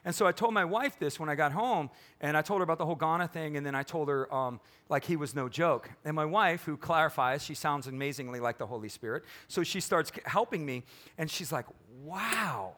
[0.04, 2.62] And so I told my wife this when I got home, and I told her
[2.62, 5.48] about the whole Ghana thing, and then I told her, um, like, he was no
[5.48, 5.90] joke.
[6.04, 10.12] And my wife, who clarifies, she sounds amazingly like the Holy Spirit, so she starts
[10.26, 10.84] helping me,
[11.18, 11.66] and she's like,
[12.04, 12.76] wow.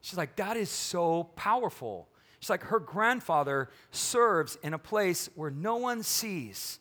[0.00, 2.08] She's like, that is so powerful.
[2.42, 6.80] She's like, her grandfather serves in a place where no one sees.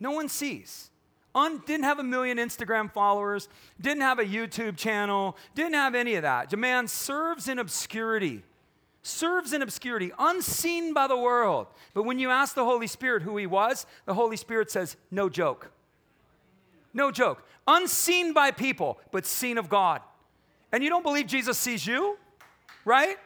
[0.00, 0.90] No one sees.
[1.36, 3.48] un, didn't have a million Instagram followers,
[3.80, 6.50] didn't have a YouTube channel, didn't have any of that.
[6.50, 8.42] The man serves in obscurity,
[9.02, 11.68] serves in obscurity, unseen by the world.
[11.94, 15.28] But when you ask the Holy Spirit who he was, the Holy Spirit says, no
[15.28, 15.70] joke.
[16.92, 17.46] No joke.
[17.68, 20.00] Unseen by people, but seen of God.
[20.72, 22.18] And you don't believe Jesus sees you,
[22.84, 23.18] right?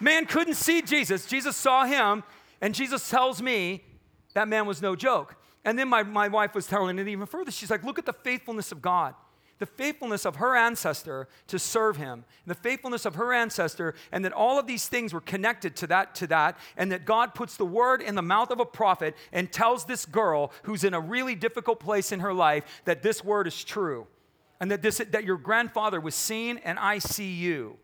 [0.00, 1.26] Man couldn't see Jesus.
[1.26, 2.22] Jesus saw him,
[2.60, 3.82] and Jesus tells me
[4.34, 5.36] that man was no joke.
[5.64, 7.50] And then my, my wife was telling it even further.
[7.50, 9.14] She's like, look at the faithfulness of God,
[9.58, 14.32] the faithfulness of her ancestor to serve him, the faithfulness of her ancestor, and that
[14.32, 17.64] all of these things were connected to that, to that, and that God puts the
[17.64, 21.34] word in the mouth of a prophet and tells this girl who's in a really
[21.34, 24.06] difficult place in her life that this word is true.
[24.60, 27.76] And that, this, that your grandfather was seen and I see you.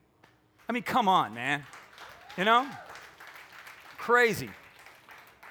[0.69, 1.65] I mean, come on, man.
[2.37, 2.67] You know?
[3.99, 4.51] Crazy.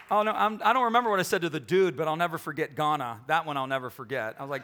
[0.10, 2.18] Oh, no, I'm, I do not remember what I said to the dude, but I'll
[2.18, 3.22] never forget Ghana.
[3.28, 4.36] That one I'll never forget.
[4.38, 4.64] I was like,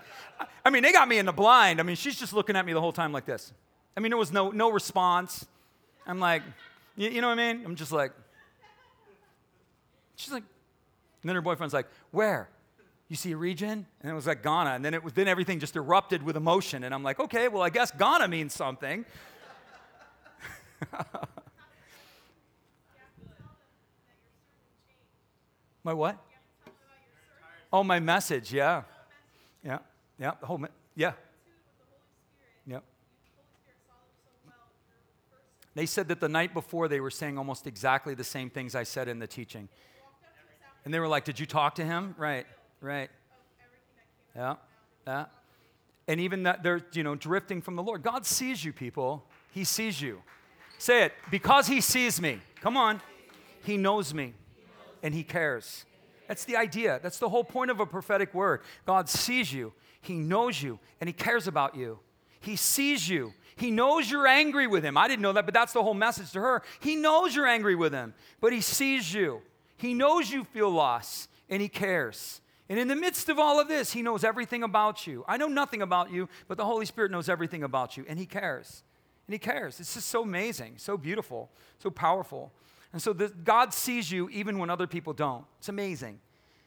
[0.66, 1.80] I mean, they got me in the blind.
[1.80, 3.54] I mean, she's just looking at me the whole time like this.
[3.96, 5.46] I mean, there was no, no response.
[6.06, 6.44] I'm like,
[6.98, 7.66] you, you know what I mean?
[7.66, 8.12] I'm just like,
[10.18, 10.44] she's like,
[11.22, 12.50] and then her boyfriend's like, where?
[13.08, 13.86] You see a region?
[14.02, 14.72] And it was like Ghana.
[14.72, 16.84] And then, it was, then everything just erupted with emotion.
[16.84, 19.06] And I'm like, okay, well, I guess Ghana means something.
[25.88, 26.18] My what?
[27.72, 28.82] Oh, my message, yeah.
[29.64, 29.80] Yeah,
[30.20, 30.62] yeah, the whole,
[30.98, 31.14] yeah.
[32.66, 32.80] Yeah.
[35.76, 38.84] They said that the night before they were saying almost exactly the same things I
[38.84, 39.70] said in the teaching.
[40.84, 42.16] And they were like, Did you talk to him?
[42.18, 42.48] Right,
[42.82, 43.10] right.
[44.36, 44.56] Yeah,
[45.08, 45.26] yeah.
[46.06, 48.04] And even that they're, you know, drifting from the Lord.
[48.04, 49.24] God sees you, people.
[49.52, 50.22] He sees you.
[50.80, 51.14] Say it.
[51.32, 52.42] Because he sees me.
[52.60, 53.00] Come on.
[53.64, 54.34] He knows me
[55.04, 55.86] and He cares.
[56.28, 57.00] That's the idea.
[57.02, 58.62] That's the whole point of a prophetic word.
[58.86, 62.00] God sees you, He knows you, and He cares about you.
[62.40, 63.34] He sees you.
[63.58, 64.98] He knows you're angry with him.
[64.98, 66.62] I didn't know that, but that's the whole message to her.
[66.80, 69.42] He knows you're angry with him, but he sees you.
[69.78, 72.40] He knows you feel lost, and he cares.
[72.70, 75.26] And in the midst of all of this, he knows everything about you.
[75.28, 78.26] I know nothing about you, but the Holy Spirit knows everything about you, and he
[78.26, 78.84] cares.
[79.28, 79.80] And he cares.
[79.80, 82.52] It's just so amazing, so beautiful, so powerful.
[82.94, 85.46] And so this, God sees you even when other people don't.
[85.60, 86.20] It's amazing.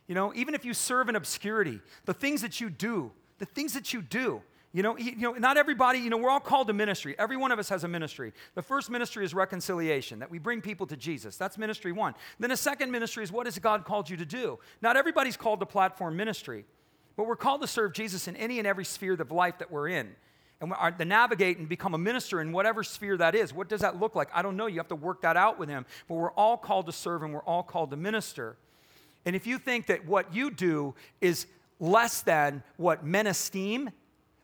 [0.06, 3.74] You know, even if you serve in obscurity, the things that you do, the things
[3.74, 6.72] that you do, you know, you know, not everybody, you know, we're all called to
[6.72, 7.16] ministry.
[7.18, 8.32] Every one of us has a ministry.
[8.54, 11.36] The first ministry is reconciliation, that we bring people to Jesus.
[11.36, 12.14] That's ministry one.
[12.38, 14.60] Then a second ministry is what has God called you to do?
[14.80, 16.66] Not everybody's called to platform ministry,
[17.16, 19.88] but we're called to serve Jesus in any and every sphere of life that we're
[19.88, 20.14] in
[20.60, 23.52] and to navigate and become a minister in whatever sphere that is.
[23.54, 24.28] What does that look like?
[24.34, 24.66] I don't know.
[24.66, 25.86] You have to work that out with him.
[26.06, 28.56] But we're all called to serve and we're all called to minister.
[29.24, 31.46] And if you think that what you do is
[31.78, 33.90] less than what men esteem,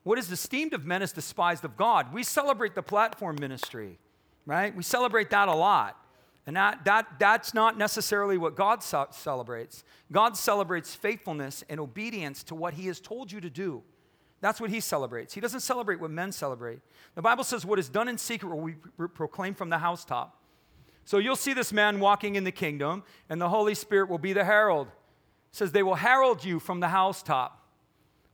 [0.04, 2.12] what is esteemed of men is despised of God.
[2.12, 3.98] We celebrate the platform ministry,
[4.46, 4.74] right?
[4.74, 6.00] We celebrate that a lot.
[6.46, 9.82] And that, that, that's not necessarily what God celebrates.
[10.12, 13.82] God celebrates faithfulness and obedience to what He has told you to do.
[14.46, 15.34] That's what he celebrates.
[15.34, 16.78] He doesn't celebrate what men celebrate.
[17.16, 18.74] The Bible says, What is done in secret will we
[19.12, 20.40] proclaim from the housetop.
[21.04, 24.32] So you'll see this man walking in the kingdom, and the Holy Spirit will be
[24.32, 24.86] the herald.
[24.86, 27.60] It says, They will herald you from the housetop,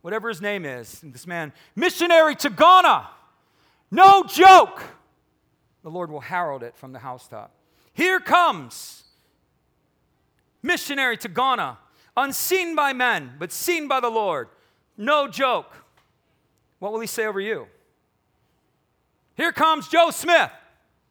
[0.01, 1.01] whatever his name is.
[1.03, 3.09] This man, missionary to Ghana,
[3.89, 4.83] no joke.
[5.81, 7.55] The Lord will herald it from the housetop.
[7.91, 9.05] Here comes
[10.61, 11.79] missionary to Ghana,
[12.15, 14.49] unseen by men, but seen by the Lord.
[14.95, 15.82] No joke.
[16.83, 17.67] What will he say over you?
[19.37, 20.51] Here comes Joe Smith.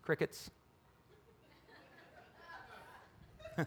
[0.03, 0.51] Crickets.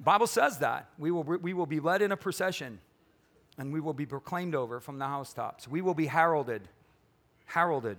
[0.00, 0.90] Bible says that.
[0.96, 2.78] We will, we will be led in a procession
[3.58, 5.66] and we will be proclaimed over from the housetops.
[5.66, 6.68] We will be heralded.
[7.46, 7.96] Heralded.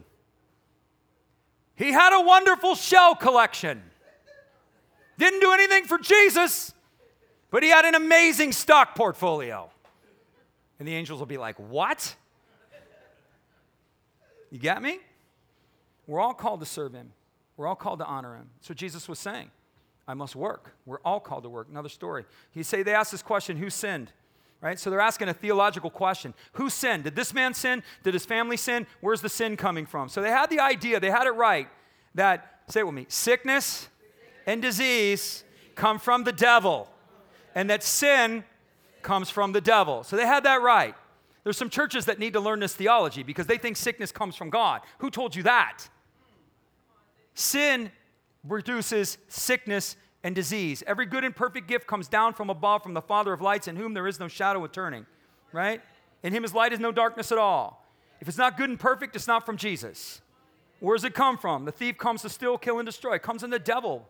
[1.76, 3.84] He had a wonderful shell collection.
[5.18, 6.74] Didn't do anything for Jesus,
[7.50, 9.70] but he had an amazing stock portfolio.
[10.82, 12.16] And the angels will be like, What?
[14.50, 14.98] You got me?
[16.08, 17.12] We're all called to serve him.
[17.56, 18.50] We're all called to honor him.
[18.62, 19.52] So Jesus was saying,
[20.08, 20.74] I must work.
[20.88, 21.68] We're all called to work.
[21.70, 22.26] Another story.
[22.50, 24.12] He say they asked this question, who sinned?
[24.60, 24.80] Right?
[24.80, 26.34] So they're asking a theological question.
[26.54, 27.04] Who sinned?
[27.04, 27.84] Did this man sin?
[28.02, 28.88] Did his family sin?
[29.02, 30.10] Where's the sin coming from?
[30.10, 31.68] So they had the idea, they had it right,
[32.16, 33.88] that, say it with me, sickness
[34.48, 35.44] and disease
[35.76, 36.90] come from the devil.
[37.54, 38.46] And that sin
[39.04, 40.04] comes from the devil.
[40.04, 40.96] So they had that right.
[41.44, 44.50] There's some churches that need to learn this theology because they think sickness comes from
[44.50, 44.82] God.
[45.00, 45.88] Who told you that?
[47.34, 47.92] Sin
[48.48, 50.84] produces sickness and disease.
[50.86, 53.76] Every good and perfect gift comes down from above, from the Father of lights, in
[53.76, 55.06] whom there is no shadow of turning,
[55.52, 55.82] right?
[56.24, 57.86] In him is light is no darkness at all.
[58.20, 60.22] If it's not good and perfect, it's not from Jesus.
[60.80, 61.66] Where does it come from?
[61.66, 63.16] The thief comes to steal, kill, and destroy.
[63.16, 64.08] It comes from the devil.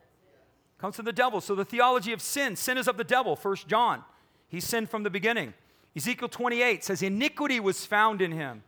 [0.77, 1.39] It comes from the devil.
[1.39, 4.03] So the theology of sin, sin is of the devil, First John.
[4.51, 5.53] He sinned from the beginning.
[5.95, 8.63] Ezekiel 28 says, Iniquity was found in him.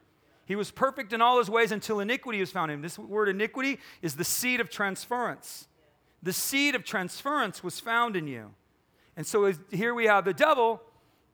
[0.45, 2.81] He was perfect in all his ways until iniquity was found in him.
[2.81, 5.67] This word iniquity is the seed of transference.
[6.21, 8.51] The seed of transference was found in you.
[9.17, 10.81] And so here we have the devil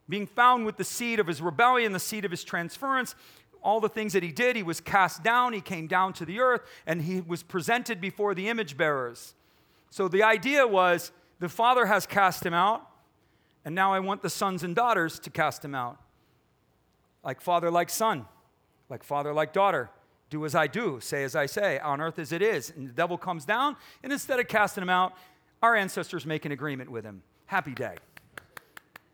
[0.08, 3.14] being found with the seed of his rebellion, the seed of his transference.
[3.62, 6.40] All the things that he did, he was cast down, he came down to the
[6.40, 9.36] earth, and he was presented before the image bearers.
[9.92, 12.89] So the idea was the Father has cast him out,
[13.66, 16.00] and now I want the sons and daughters to cast him out.
[17.24, 18.26] Like father, like son,
[18.90, 19.90] like father, like daughter.
[20.30, 22.72] Do as I do, say as I say, on earth as it is.
[22.76, 25.14] And the devil comes down, and instead of casting him out,
[25.64, 27.24] our ancestors make an agreement with him.
[27.48, 27.96] Happy day.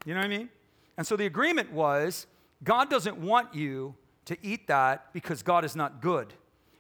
[0.06, 0.50] You know what I mean?
[0.98, 2.28] And so the agreement was
[2.64, 6.34] God doesn't want you to eat that because God is not good.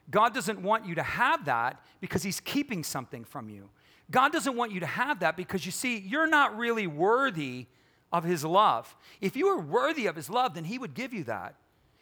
[0.09, 3.69] God doesn't want you to have that because He's keeping something from you.
[4.11, 7.65] God doesn't want you to have that because you see, you're not really worthy
[8.11, 8.95] of His love.
[9.19, 11.55] If you were worthy of His love, then He would give you that.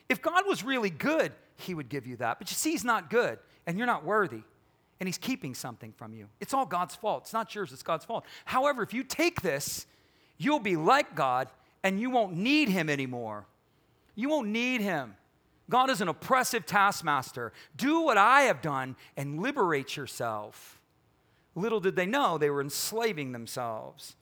[0.10, 2.40] If God was really good, He would give you that.
[2.40, 4.42] But you see, He's not good, and you're not worthy,
[5.00, 6.28] and He's keeping something from you.
[6.40, 7.24] It's all God's fault.
[7.24, 8.26] It's not yours, it's God's fault.
[8.46, 9.88] However, if you take this,
[10.38, 11.48] you'll be like God,
[11.84, 13.46] and you won't need Him anymore.
[14.16, 15.16] You won't need Him.
[15.70, 17.54] God is an oppressive taskmaster.
[17.76, 20.80] Do what I have done and liberate yourself.
[21.56, 24.16] Little did they know they were enslaving themselves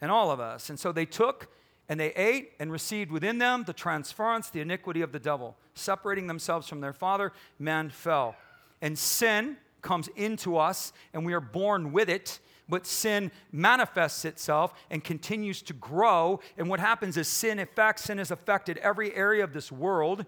[0.00, 0.70] and all of us.
[0.70, 1.48] And so they took
[1.88, 5.56] and they ate and received within them the transference, the iniquity of the devil.
[5.74, 8.36] Separating themselves from their father, man fell.
[8.82, 12.40] And sin comes into us, and we are born with it.
[12.68, 16.40] But sin manifests itself and continues to grow.
[16.58, 20.26] And what happens is sin affects, sin has affected every area of this world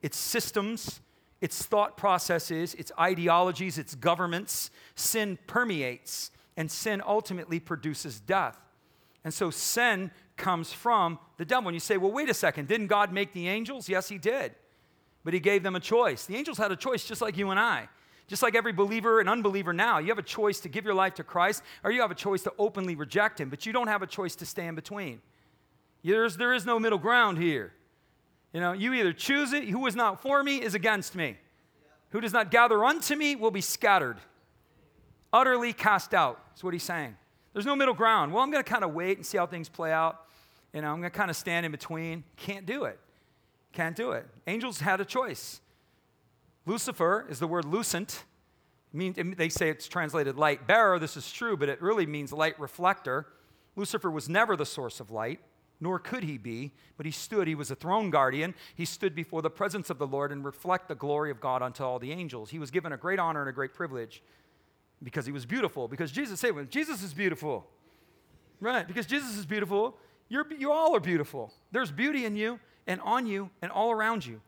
[0.00, 1.00] its systems,
[1.44, 4.70] its thought processes, its ideologies, its governments.
[4.94, 8.56] Sin permeates, and sin ultimately produces death.
[9.24, 11.68] And so sin comes from the devil.
[11.68, 13.90] And you say, well, wait a second, didn't God make the angels?
[13.90, 14.54] Yes, he did.
[15.22, 16.24] But he gave them a choice.
[16.24, 17.90] The angels had a choice just like you and I.
[18.26, 21.12] Just like every believer and unbeliever now, you have a choice to give your life
[21.16, 24.00] to Christ or you have a choice to openly reject him, but you don't have
[24.00, 25.20] a choice to stand between.
[26.02, 27.74] There's, there is no middle ground here.
[28.54, 31.36] You know, you either choose it, who is not for me is against me.
[32.10, 34.18] Who does not gather unto me will be scattered,
[35.32, 36.40] utterly cast out.
[36.50, 37.16] That's what he's saying.
[37.52, 38.32] There's no middle ground.
[38.32, 40.20] Well, I'm going to kind of wait and see how things play out.
[40.72, 42.22] You know, I'm going to kind of stand in between.
[42.36, 42.98] Can't do it.
[43.72, 44.26] Can't do it.
[44.46, 45.60] Angels had a choice.
[46.64, 48.24] Lucifer is the word lucent.
[48.92, 51.00] They say it's translated light bearer.
[51.00, 53.26] This is true, but it really means light reflector.
[53.74, 55.40] Lucifer was never the source of light
[55.80, 57.46] nor could he be, but he stood.
[57.48, 58.54] He was a throne guardian.
[58.74, 61.82] He stood before the presence of the Lord and reflect the glory of God unto
[61.84, 62.50] all the angels.
[62.50, 64.22] He was given a great honor and a great privilege
[65.02, 65.88] because he was beautiful.
[65.88, 67.66] Because Jesus said, well, Jesus is beautiful.
[68.60, 71.52] Right, because Jesus is beautiful, you're, you all are beautiful.
[71.72, 74.40] There's beauty in you and on you and all around you.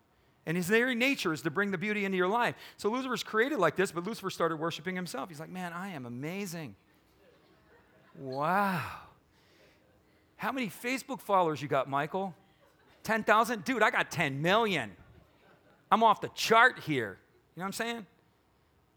[0.47, 2.55] And his very nature is to bring the beauty into your life.
[2.77, 5.29] So Lucifer's created like this, but Lucifer started worshiping himself.
[5.29, 6.77] He's like, man, I am amazing.
[8.17, 8.81] Wow.
[10.37, 12.35] How many Facebook followers you got, Michael?
[13.05, 13.65] 10,000?
[13.65, 14.93] Dude, I got 10 million.
[15.91, 17.19] I'm off the chart here.
[17.55, 18.07] You know what I'm saying?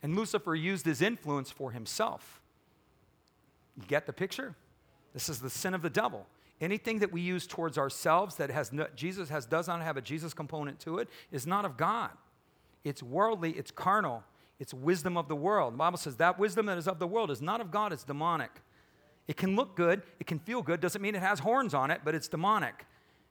[0.01, 2.41] And Lucifer used his influence for himself.
[3.77, 4.55] You get the picture?
[5.13, 6.25] This is the sin of the devil.
[6.61, 10.01] Anything that we use towards ourselves that has no, Jesus has does not have a
[10.01, 12.11] Jesus component to it is not of God.
[12.83, 14.23] It's worldly, it's carnal,
[14.59, 15.73] it's wisdom of the world.
[15.73, 18.03] The Bible says that wisdom that is of the world is not of God, it's
[18.03, 18.51] demonic.
[19.29, 22.01] It can look good, it can feel good, doesn't mean it has horns on it,
[22.03, 22.87] but it's demonic.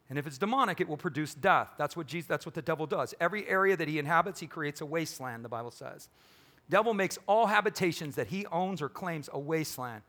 [0.09, 1.71] And if it's demonic, it will produce death.
[1.77, 3.17] That's what Jesus, that's what the devil does.
[3.19, 6.09] Every area that he inhabits, he creates a wasteland, the Bible says.
[6.71, 10.03] Devil makes all habitations that he owns or claims a wasteland.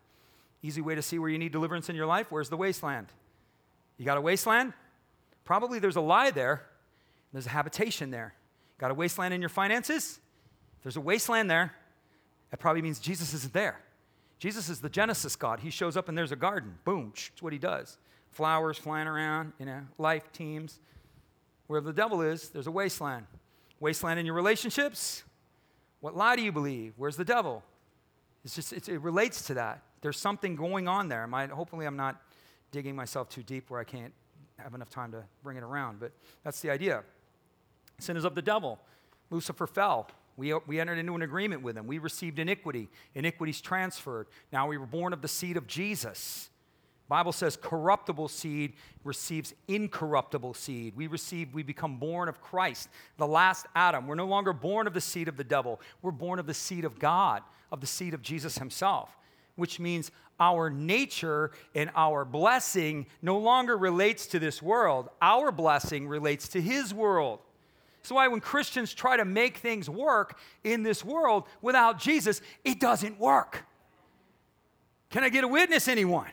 [0.62, 2.28] Easy way to see where you need deliverance in your life.
[2.32, 3.08] Where's the wasteland?
[3.98, 4.74] You got a wasteland?
[5.44, 6.68] Probably there's a lie there.
[7.34, 8.36] There's a habitation there.
[8.78, 10.20] Got a wasteland in your finances?
[10.78, 11.74] If there's a wasteland there,
[12.52, 13.82] that probably means Jesus isn't there.
[14.40, 15.60] Jesus is the Genesis God.
[15.60, 16.80] He shows up and there's a garden.
[16.86, 17.98] Boom, that's what he does.
[18.32, 20.80] Flowers flying around, you know, life teams.
[21.68, 23.26] Where the devil is, there's a wasteland.
[23.80, 25.24] Wasteland in your relationships.
[26.00, 26.94] What lie do you believe?
[26.96, 27.64] Where's the devil?
[28.46, 29.84] It's just, it's, it relates to that.
[30.02, 31.28] There's something going on there.
[31.28, 32.22] Hopefully, I'm not
[32.72, 34.14] digging myself too deep where I can't
[34.58, 36.12] have enough time to bring it around, but
[36.44, 37.04] that's the idea.
[38.00, 38.80] Sin is of the devil.
[39.30, 40.08] Lucifer fell.
[40.40, 41.86] We, we entered into an agreement with him.
[41.86, 42.88] We received iniquity.
[43.14, 44.28] Iniquity's transferred.
[44.54, 46.50] Now we were born of the seed of Jesus.
[47.10, 48.74] Bible says corruptible seed
[49.04, 50.96] receives incorruptible seed.
[50.96, 54.08] We receive, we become born of Christ, the last Adam.
[54.08, 55.82] We're no longer born of the seed of the devil.
[56.02, 59.18] We're born of the seed of God, of the seed of Jesus himself,
[59.56, 65.10] which means our nature and our blessing no longer relates to this world.
[65.22, 67.40] Our blessing relates to his world.
[68.02, 72.80] So why when Christians try to make things work in this world without Jesus, it
[72.80, 73.66] doesn't work.
[75.10, 76.30] Can I get a witness anyone?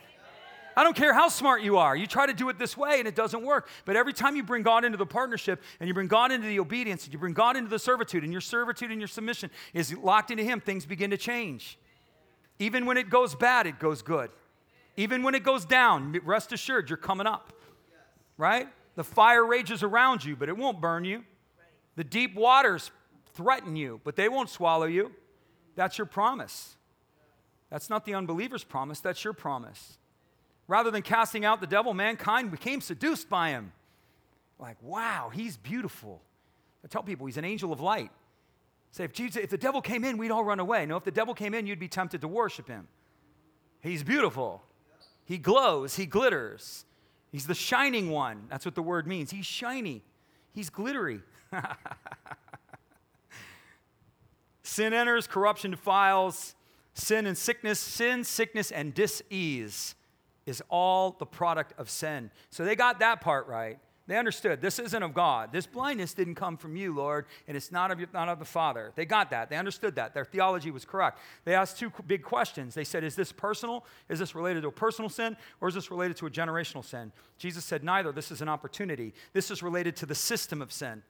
[0.79, 1.97] I don't care how smart you are.
[1.97, 3.69] You try to do it this way and it doesn't work.
[3.87, 6.61] But every time you bring God into the partnership and you bring God into the
[6.61, 9.95] obedience and you bring God into the servitude and your servitude and your submission is
[9.97, 11.79] locked into Him, things begin to change.
[12.59, 14.31] Even when it goes bad, it goes good.
[14.99, 17.55] Even when it goes down, rest assured you're coming up.
[18.37, 18.69] Right?
[18.97, 21.25] The fire rages around you, but it won't burn you.
[21.97, 22.91] The deep waters
[23.35, 25.13] threaten you, but they won't swallow you.
[25.75, 26.77] That's your promise.
[27.71, 29.99] That's not the unbeliever's promise, that's your promise.
[30.69, 33.73] Rather than casting out the devil, mankind became seduced by him.
[34.59, 36.23] Like, wow, he's beautiful.
[36.85, 38.11] I tell people he's an angel of light.
[38.91, 40.87] Say, if, Jesus, if the devil came in, we'd all run away.
[40.87, 42.89] No, if the devil came in, you'd be tempted to worship him.
[43.81, 44.63] He's beautiful.
[45.25, 46.85] He glows, he glitters.
[47.31, 48.47] He's the shining one.
[48.49, 49.31] That's what the word means.
[49.31, 50.03] He's shiny,
[50.53, 51.21] he's glittery.
[54.63, 56.55] sin enters, corruption defiles,
[56.95, 59.95] sin and sickness, sin, sickness, and dis-ease
[60.47, 62.31] is all the product of sin.
[62.51, 63.79] So they got that part right.
[64.09, 65.51] They understood this isn't of God.
[65.53, 68.45] This blindness didn't come from you, Lord, and it's not of, your, not of the
[68.45, 68.93] Father.
[68.95, 69.51] They got that.
[69.51, 70.15] They understood that.
[70.15, 71.19] Their theology was correct.
[71.45, 72.75] They asked two big questions.
[72.75, 73.85] They said, Is this personal?
[74.09, 77.11] Is this related to a personal sin, or is this related to a generational sin?
[77.37, 78.13] Jesus said, Neither.
[78.13, 79.13] This is an opportunity.
[79.33, 81.03] This is related to the system of sin.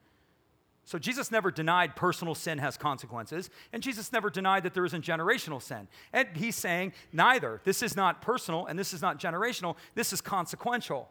[0.87, 5.05] So Jesus never denied personal sin has consequences, and Jesus never denied that there isn't
[5.05, 5.89] generational sin.
[6.13, 7.61] And he's saying neither.
[7.65, 11.09] This is not personal and this is not generational, this is consequential.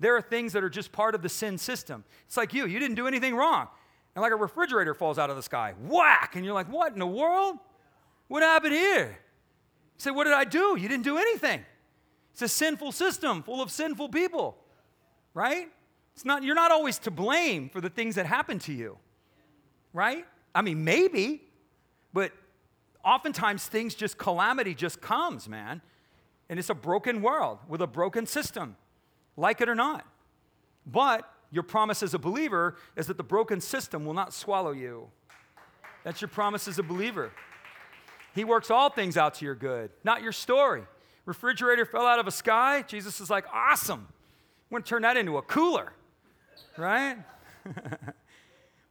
[0.00, 2.04] There are things that are just part of the sin system.
[2.26, 3.68] It's like you, you didn't do anything wrong.
[4.14, 6.98] And like a refrigerator falls out of the sky, whack, and you're like, what in
[6.98, 7.58] the world?
[8.28, 9.08] What happened here?
[9.08, 10.78] You say, what did I do?
[10.78, 11.62] You didn't do anything.
[12.32, 14.56] It's a sinful system full of sinful people,
[15.34, 15.68] right?
[16.14, 18.98] It's not, you're not always to blame for the things that happen to you,
[19.92, 20.26] right?
[20.54, 21.42] I mean, maybe,
[22.12, 22.32] but
[23.04, 25.80] oftentimes things just, calamity just comes, man.
[26.48, 28.76] And it's a broken world with a broken system,
[29.36, 30.06] like it or not.
[30.86, 35.08] But your promise as a believer is that the broken system will not swallow you.
[36.04, 37.32] That's your promise as a believer.
[38.34, 40.82] He works all things out to your good, not your story.
[41.24, 42.82] Refrigerator fell out of a sky.
[42.82, 44.08] Jesus is like, awesome.
[44.10, 45.92] I'm going to turn that into a cooler
[46.76, 47.16] right?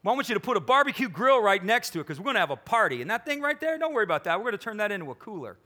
[0.04, 2.36] I want you to put a barbecue grill right next to it because we're going
[2.36, 3.02] to have a party.
[3.02, 4.40] And that thing right there, don't worry about that.
[4.40, 5.58] We're going to turn that into a cooler.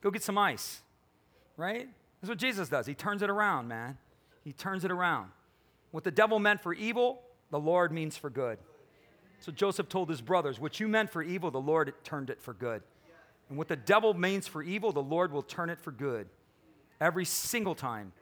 [0.00, 0.82] Go get some ice,
[1.56, 1.88] right?
[2.20, 2.86] That's what Jesus does.
[2.86, 3.96] He turns it around, man.
[4.42, 5.30] He turns it around.
[5.92, 8.58] What the devil meant for evil, the Lord means for good.
[9.38, 12.54] So Joseph told his brothers, What you meant for evil, the Lord turned it for
[12.54, 12.82] good.
[13.48, 16.28] And what the devil means for evil, the Lord will turn it for good.
[17.00, 18.12] Every single time.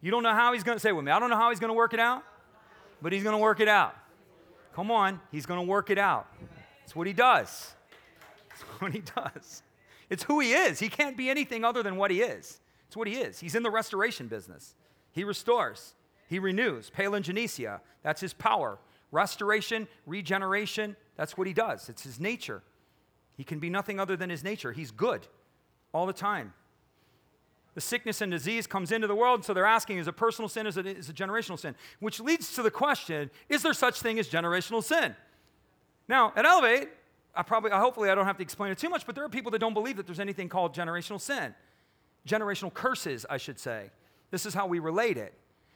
[0.00, 1.60] You don't know how he's going to say with me, I don't know how he's
[1.60, 2.24] going to work it out
[3.06, 3.94] but he's going to work it out.
[4.74, 6.26] Come on, he's going to work it out.
[6.82, 7.72] It's what he does.
[8.50, 9.62] It's what he does.
[10.10, 10.80] It's who he is.
[10.80, 12.58] He can't be anything other than what he is.
[12.88, 13.38] It's what he is.
[13.38, 14.74] He's in the restoration business.
[15.12, 15.94] He restores,
[16.26, 16.90] he renews.
[16.90, 18.76] Palingenesia, that's his power.
[19.12, 21.88] Restoration, regeneration, that's what he does.
[21.88, 22.64] It's his nature.
[23.36, 24.72] He can be nothing other than his nature.
[24.72, 25.28] He's good
[25.94, 26.54] all the time
[27.76, 29.44] the sickness and disease comes into the world.
[29.44, 30.66] So they're asking, is it personal sin?
[30.66, 31.76] Is it, is it generational sin?
[32.00, 35.14] Which leads to the question, is there such thing as generational sin?
[36.08, 36.88] Now, at Elevate,
[37.34, 39.50] I probably, hopefully I don't have to explain it too much, but there are people
[39.50, 41.54] that don't believe that there's anything called generational sin.
[42.26, 43.90] Generational curses, I should say.
[44.30, 45.34] This is how we relate it.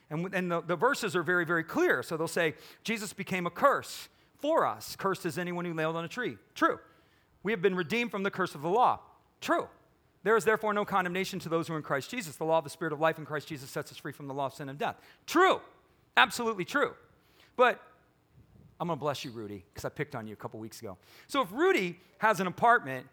[0.08, 2.02] And, and the, the verses are very, very clear.
[2.02, 4.08] So they'll say, Jesus became a curse
[4.38, 4.96] for us.
[4.96, 6.38] Cursed is anyone who nailed on a tree.
[6.54, 6.78] True.
[7.42, 9.00] We have been redeemed from the curse of the law.
[9.42, 9.68] True.
[10.22, 12.36] There is therefore no condemnation to those who are in Christ Jesus.
[12.36, 14.34] The law of the Spirit of life in Christ Jesus sets us free from the
[14.34, 14.96] law of sin and death.
[15.26, 15.60] True.
[16.16, 16.92] Absolutely true.
[17.56, 17.80] But
[18.78, 20.98] I'm going to bless you, Rudy, because I picked on you a couple weeks ago.
[21.26, 23.06] So if Rudy has an apartment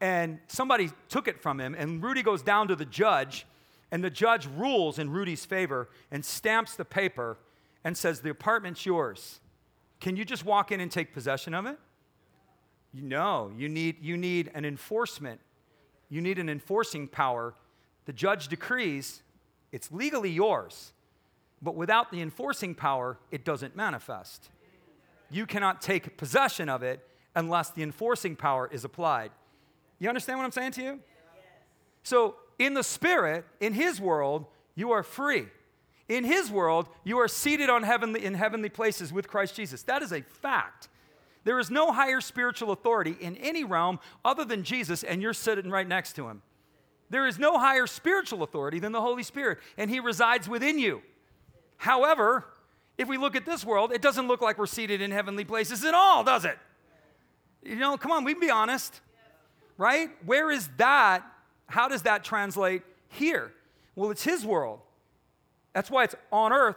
[0.00, 3.46] and somebody took it from him, and Rudy goes down to the judge,
[3.90, 7.36] and the judge rules in Rudy's favor and stamps the paper
[7.84, 9.40] and says, The apartment's yours.
[10.00, 11.78] Can you just walk in and take possession of it?
[12.94, 15.40] No, you need, you need an enforcement
[16.08, 17.54] you need an enforcing power.
[18.06, 19.22] The judge decrees,
[19.72, 20.92] it's legally yours,
[21.60, 24.50] but without the enforcing power, it doesn't manifest.
[25.30, 29.30] You cannot take possession of it unless the enforcing power is applied.
[29.98, 31.00] You understand what I'm saying to you?
[32.02, 35.46] So, in the spirit, in his world, you are free.
[36.08, 39.82] In his world, you are seated on heavenly, in heavenly places with Christ Jesus.
[39.82, 40.88] That is a fact.
[41.48, 45.70] There is no higher spiritual authority in any realm other than Jesus, and you're sitting
[45.70, 46.42] right next to him.
[47.08, 51.00] There is no higher spiritual authority than the Holy Spirit, and he resides within you.
[51.78, 52.44] However,
[52.98, 55.86] if we look at this world, it doesn't look like we're seated in heavenly places
[55.86, 56.58] at all, does it?
[57.62, 59.00] You know, come on, we can be honest,
[59.78, 60.10] right?
[60.26, 61.24] Where is that?
[61.66, 63.54] How does that translate here?
[63.96, 64.80] Well, it's his world.
[65.72, 66.76] That's why it's on earth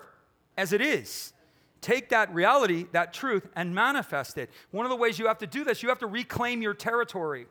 [0.56, 1.34] as it is.
[1.82, 4.50] Take that reality, that truth, and manifest it.
[4.70, 7.48] One of the ways you have to do this, you have to reclaim your territory.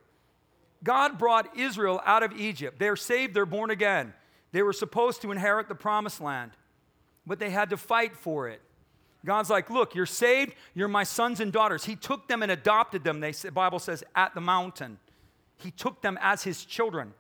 [0.84, 2.78] God brought Israel out of Egypt.
[2.78, 4.14] They're saved, they're born again.
[4.52, 6.52] They were supposed to inherit the promised land,
[7.26, 8.60] but they had to fight for it.
[9.24, 11.84] God's like, look, you're saved, you're my sons and daughters.
[11.84, 14.98] He took them and adopted them, they, the Bible says, at the mountain.
[15.58, 17.12] He took them as his children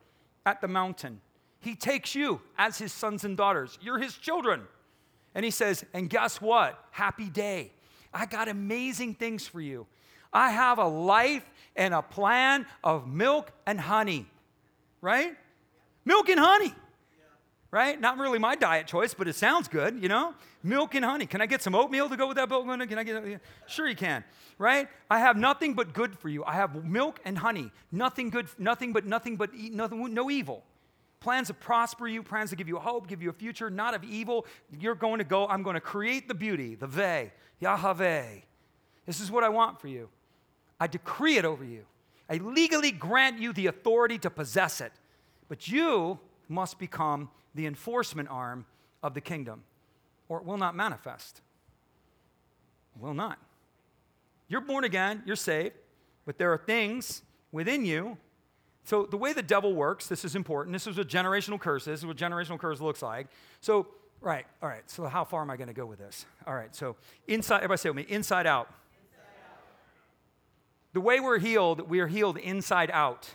[0.46, 1.20] at the mountain.
[1.60, 3.78] He takes you as his sons and daughters.
[3.82, 4.62] You're his children.
[5.34, 6.82] And he says, and guess what?
[6.90, 7.72] Happy day.
[8.12, 9.86] I got amazing things for you.
[10.32, 14.26] I have a life and a plan of milk and honey,
[15.00, 15.36] right?
[16.04, 16.74] Milk and honey,
[17.70, 18.00] right?
[18.00, 20.34] Not really my diet choice, but it sounds good, you know?
[20.62, 21.26] Milk and honey.
[21.26, 22.66] Can I get some oatmeal to go with that milk?
[22.66, 23.40] Can I get?
[23.66, 24.24] Sure, you can,
[24.58, 24.88] right?
[25.08, 26.44] I have nothing but good for you.
[26.44, 27.70] I have milk and honey.
[27.90, 30.64] Nothing good, nothing but nothing but nothing, no evil.
[31.20, 33.94] Plans to prosper you, plans to give you a hope, give you a future, not
[33.94, 34.46] of evil.
[34.78, 38.26] You're going to go, I'm going to create the beauty, the Ve, Yahweh.
[39.04, 40.08] This is what I want for you.
[40.78, 41.84] I decree it over you.
[42.28, 44.92] I legally grant you the authority to possess it.
[45.48, 46.18] But you
[46.48, 48.64] must become the enforcement arm
[49.02, 49.64] of the kingdom,
[50.28, 51.42] or it will not manifest.
[52.96, 53.38] It will not.
[54.48, 55.74] You're born again, you're saved,
[56.24, 58.16] but there are things within you
[58.90, 60.72] so, the way the devil works, this is important.
[60.72, 61.86] This is what generational curse is.
[61.86, 63.28] This is what generational curse looks like.
[63.60, 63.86] So,
[64.20, 64.82] right, all right.
[64.90, 66.26] So, how far am I going to go with this?
[66.44, 66.74] All right.
[66.74, 66.96] So,
[67.28, 68.68] inside, everybody say with me inside out.
[69.00, 69.62] inside out.
[70.92, 73.30] The way we're healed, we are healed inside out.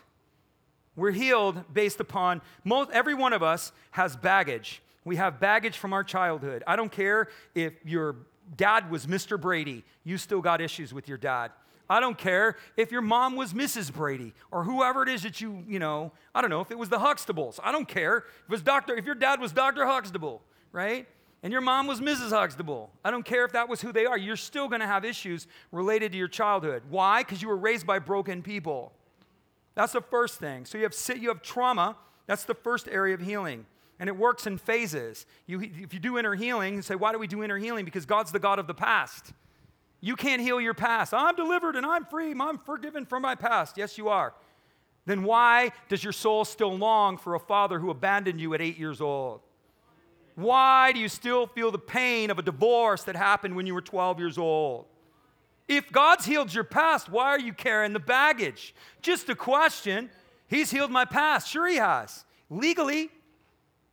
[0.97, 4.81] We're healed based upon most, every one of us has baggage.
[5.05, 6.65] We have baggage from our childhood.
[6.67, 8.17] I don't care if your
[8.57, 9.39] dad was Mr.
[9.39, 11.51] Brady, you still got issues with your dad.
[11.89, 13.93] I don't care if your mom was Mrs.
[13.93, 16.89] Brady or whoever it is that you, you know, I don't know, if it was
[16.89, 17.59] the Huxtables.
[17.63, 18.17] I don't care.
[18.17, 18.95] If it was Dr.
[18.95, 19.85] if your dad was Dr.
[19.85, 21.07] Huxtable, right?
[21.43, 22.31] And your mom was Mrs.
[22.31, 22.89] Huxtable.
[23.03, 24.17] I don't care if that was who they are.
[24.17, 26.81] You're still going to have issues related to your childhood.
[26.89, 27.21] Why?
[27.21, 28.91] Because you were raised by broken people.
[29.75, 30.65] That's the first thing.
[30.65, 31.97] So you have you have trauma.
[32.25, 33.67] That's the first area of healing.
[33.99, 35.25] And it works in phases.
[35.45, 37.85] You, if you do inner healing, you say, why do we do inner healing?
[37.85, 39.31] Because God's the God of the past.
[40.01, 41.13] You can't heal your past.
[41.13, 42.33] I'm delivered and I'm free.
[42.39, 43.77] I'm forgiven from my past.
[43.77, 44.33] Yes, you are.
[45.05, 48.77] Then why does your soul still long for a father who abandoned you at eight
[48.77, 49.41] years old?
[50.35, 53.81] Why do you still feel the pain of a divorce that happened when you were
[53.81, 54.85] 12 years old?
[55.67, 58.75] If God's healed your past, why are you carrying the baggage?
[59.01, 60.09] Just a question.
[60.47, 61.49] He's healed my past.
[61.49, 62.25] Sure, He has.
[62.49, 63.09] Legally,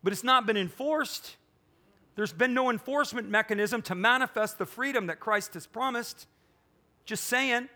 [0.03, 1.37] but it's not been enforced.
[2.15, 6.27] There's been no enforcement mechanism to manifest the freedom that Christ has promised.
[7.05, 7.69] Just saying.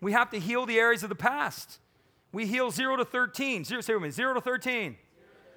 [0.00, 1.78] We have to heal the areas of the past.
[2.32, 3.64] We heal 0 to 13.
[3.64, 4.96] Zero, say with me, 0 to 13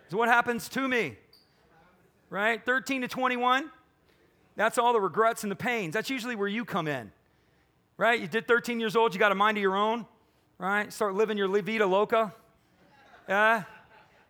[0.08, 1.18] is what happens to me.
[2.30, 2.64] Right?
[2.64, 3.70] 13 to 21,
[4.56, 5.94] that's all the regrets and the pains.
[5.94, 7.12] That's usually where you come in.
[7.98, 8.20] Right?
[8.20, 10.06] You did 13 years old, you got a mind of your own.
[10.58, 10.92] Right?
[10.92, 12.34] Start living your vida loca.
[13.28, 13.64] Yeah?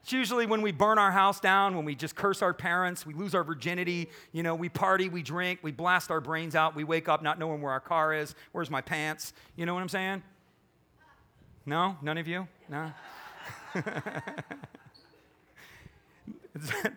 [0.01, 3.13] It's usually when we burn our house down, when we just curse our parents, we
[3.13, 6.83] lose our virginity, you know, we party, we drink, we blast our brains out, we
[6.83, 9.33] wake up not knowing where our car is, where's my pants?
[9.55, 10.23] You know what I'm saying?
[11.65, 11.97] No?
[12.01, 12.47] None of you?
[12.69, 12.91] No?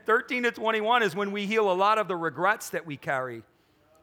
[0.07, 3.43] 13 to 21 is when we heal a lot of the regrets that we carry.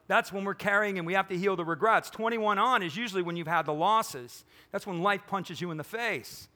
[0.07, 2.09] That's when we're carrying and we have to heal the regrets.
[2.09, 4.43] 21 on is usually when you've had the losses.
[4.71, 6.47] That's when life punches you in the face.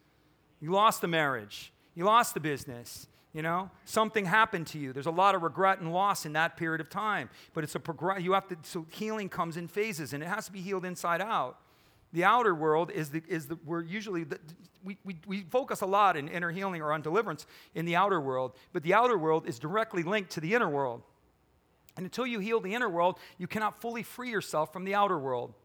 [0.60, 1.72] You lost the marriage.
[1.96, 3.08] You lost the business.
[3.34, 4.94] You know, something happened to you.
[4.94, 7.32] There's a lot of regret and loss in that period of time.
[7.56, 8.22] But it's a progress.
[8.22, 8.58] You have to.
[8.62, 11.58] So healing comes in phases, and it has to be healed inside out.
[12.12, 14.40] The outer world is the is the we're usually the,
[14.84, 18.22] we, we we focus a lot in inner healing or on deliverance in the outer
[18.22, 21.02] world, but the outer world is directly linked to the inner world.
[21.98, 25.18] And until you heal the inner world, you cannot fully free yourself from the outer
[25.18, 25.56] world.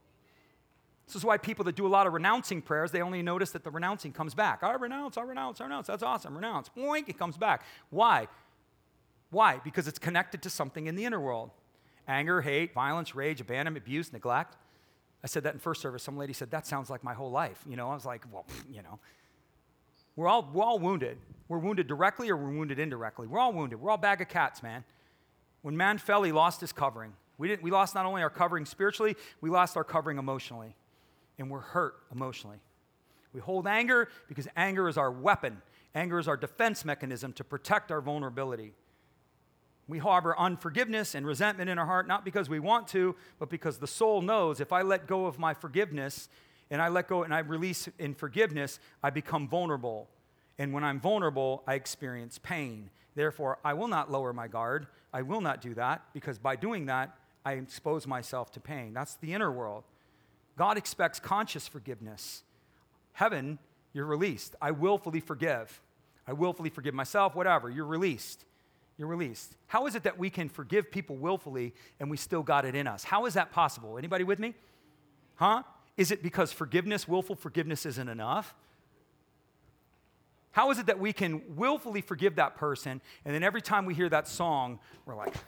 [1.09, 3.65] This is why people that do a lot of renouncing prayers, they only notice that
[3.65, 4.63] the renouncing comes back.
[4.63, 5.87] I renounce, I renounce, I renounce.
[5.87, 6.35] That's awesome.
[6.35, 6.69] Renounce.
[6.77, 7.65] Boink, it comes back.
[7.89, 8.29] Why?
[9.31, 9.59] Why?
[9.65, 11.51] Because it's connected to something in the inner world
[12.07, 14.57] anger, hate, violence, rage, abandonment, abuse, neglect.
[15.25, 16.03] I said that in first service.
[16.03, 17.63] Some lady said, That sounds like my whole life.
[17.67, 18.99] You know, I was like, Well, you know.
[20.15, 21.17] We're all, we're all wounded.
[21.49, 23.27] We're wounded directly or we're wounded indirectly.
[23.27, 23.81] We're all wounded.
[23.81, 24.85] We're all bag of cats, man.
[25.63, 27.15] When man fell, he lost his covering.
[27.39, 30.75] We, didn't, we lost not only our covering spiritually, we lost our covering emotionally.
[31.39, 32.59] And we're hurt emotionally.
[33.33, 35.63] We hold anger because anger is our weapon.
[35.95, 38.73] Anger is our defense mechanism to protect our vulnerability.
[39.87, 43.79] We harbor unforgiveness and resentment in our heart, not because we want to, but because
[43.79, 46.29] the soul knows if I let go of my forgiveness
[46.71, 50.09] and I let go and I release in forgiveness, I become vulnerable.
[50.59, 52.91] And when I'm vulnerable, I experience pain.
[53.15, 54.89] Therefore, I will not lower my guard.
[55.13, 58.93] I will not do that because by doing that, I expose myself to pain.
[58.93, 59.85] That's the inner world.
[60.59, 62.43] God expects conscious forgiveness.
[63.13, 63.59] Heaven,
[63.95, 64.55] you're released.
[64.61, 65.81] I willfully forgive.
[66.27, 67.71] I willfully forgive myself, whatever.
[67.71, 68.45] You're released
[68.99, 69.55] you're released.
[69.69, 72.89] How is it that we can forgive people willfully and we still got it in
[72.89, 73.05] us?
[73.05, 73.97] How is that possible?
[73.97, 74.55] Anybody with me?
[75.37, 75.63] Huh?
[75.97, 78.57] Is it because forgiveness, willful forgiveness isn't enough?
[80.51, 83.95] How is it that we can willfully forgive that person and then every time we
[83.95, 85.35] hear that song, we're like,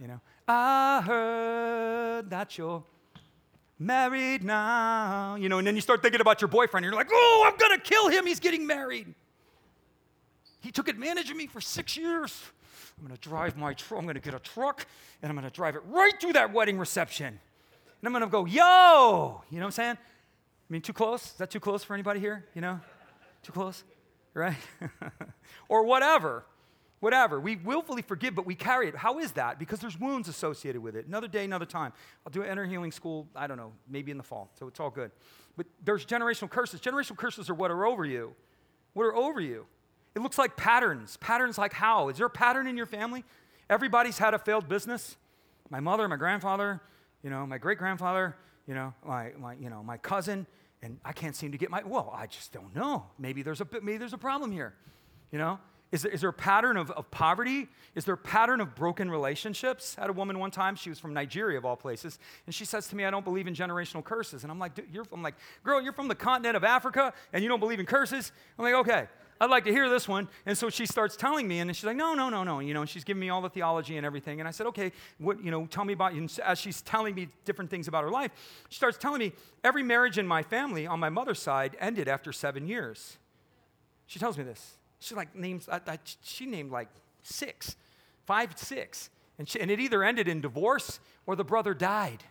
[0.00, 2.84] you know, I heard that you're
[3.78, 7.50] married now, you know, and then you start thinking about your boyfriend you're like, oh,
[7.50, 9.14] I'm gonna kill him, he's getting married.
[10.60, 12.42] He took advantage of me for six years.
[12.98, 13.98] I'm going to drive my truck.
[13.98, 14.86] I'm going to get a truck
[15.22, 17.26] and I'm going to drive it right through that wedding reception.
[17.26, 19.98] And I'm going to go, yo, you know what I'm saying?
[19.98, 21.26] I mean, too close?
[21.26, 22.46] Is that too close for anybody here?
[22.54, 22.80] You know?
[23.42, 23.84] Too close?
[24.32, 24.56] Right?
[25.68, 26.44] or whatever.
[27.04, 27.38] Whatever.
[27.38, 28.96] We willfully forgive, but we carry it.
[28.96, 29.58] How is that?
[29.58, 31.06] Because there's wounds associated with it.
[31.06, 31.92] Another day, another time.
[32.26, 34.48] I'll do an inner healing school, I don't know, maybe in the fall.
[34.58, 35.10] So it's all good.
[35.54, 36.80] But there's generational curses.
[36.80, 38.34] Generational curses are what are over you.
[38.94, 39.66] What are over you?
[40.14, 41.18] It looks like patterns.
[41.18, 42.08] Patterns like how?
[42.08, 43.22] Is there a pattern in your family?
[43.68, 45.18] Everybody's had a failed business.
[45.68, 46.80] My mother, my grandfather,
[47.22, 48.34] you know, my great grandfather,
[48.66, 50.46] you know, my, my, you know, my cousin,
[50.80, 53.04] and I can't seem to get my, well, I just don't know.
[53.18, 54.72] Maybe there's a, maybe there's a problem here,
[55.30, 55.58] you know?
[55.94, 57.68] Is there, is there a pattern of, of poverty?
[57.94, 59.94] Is there a pattern of broken relationships?
[59.96, 62.64] I had a woman one time, she was from Nigeria of all places, and she
[62.64, 64.42] says to me, I don't believe in generational curses.
[64.42, 67.48] And I'm like, you're, I'm like, girl, you're from the continent of Africa and you
[67.48, 68.32] don't believe in curses?
[68.58, 69.06] I'm like, okay.
[69.40, 70.28] I'd like to hear this one.
[70.46, 72.58] And so she starts telling me, and she's like, no, no, no, no.
[72.58, 74.40] You know, and she's giving me all the theology and everything.
[74.40, 76.12] And I said, okay, what, you know, tell me about.
[76.12, 78.32] And as she's telling me different things about her life,
[78.68, 79.32] she starts telling me
[79.62, 83.16] every marriage in my family on my mother's side ended after seven years.
[84.06, 84.76] She tells me this.
[85.04, 86.88] She like names, I, I, she named like
[87.22, 87.76] six,
[88.24, 89.10] five, six.
[89.38, 92.24] And, she, and it either ended in divorce or the brother died.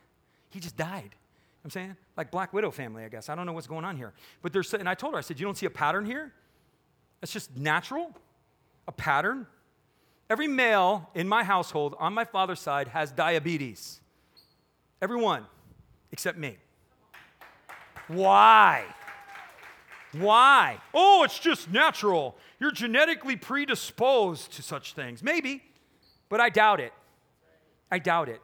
[0.49, 1.15] He just died.
[1.63, 1.95] I'm saying?
[2.17, 3.29] Like Black Widow family, I guess.
[3.29, 4.13] I don't know what's going on here.
[4.41, 6.33] But there's, and I told her, I said, you don't see a pattern here?
[7.21, 8.11] That's just natural,
[8.87, 9.45] a pattern.
[10.29, 14.01] Every male in my household on my father's side has diabetes.
[14.99, 15.45] Everyone,
[16.11, 16.57] except me.
[18.07, 18.83] Why?
[20.13, 20.79] Why?
[20.93, 22.35] Oh, it's just natural.
[22.63, 25.21] You're genetically predisposed to such things.
[25.21, 25.61] Maybe,
[26.29, 26.93] but I doubt it.
[27.91, 28.39] I doubt it.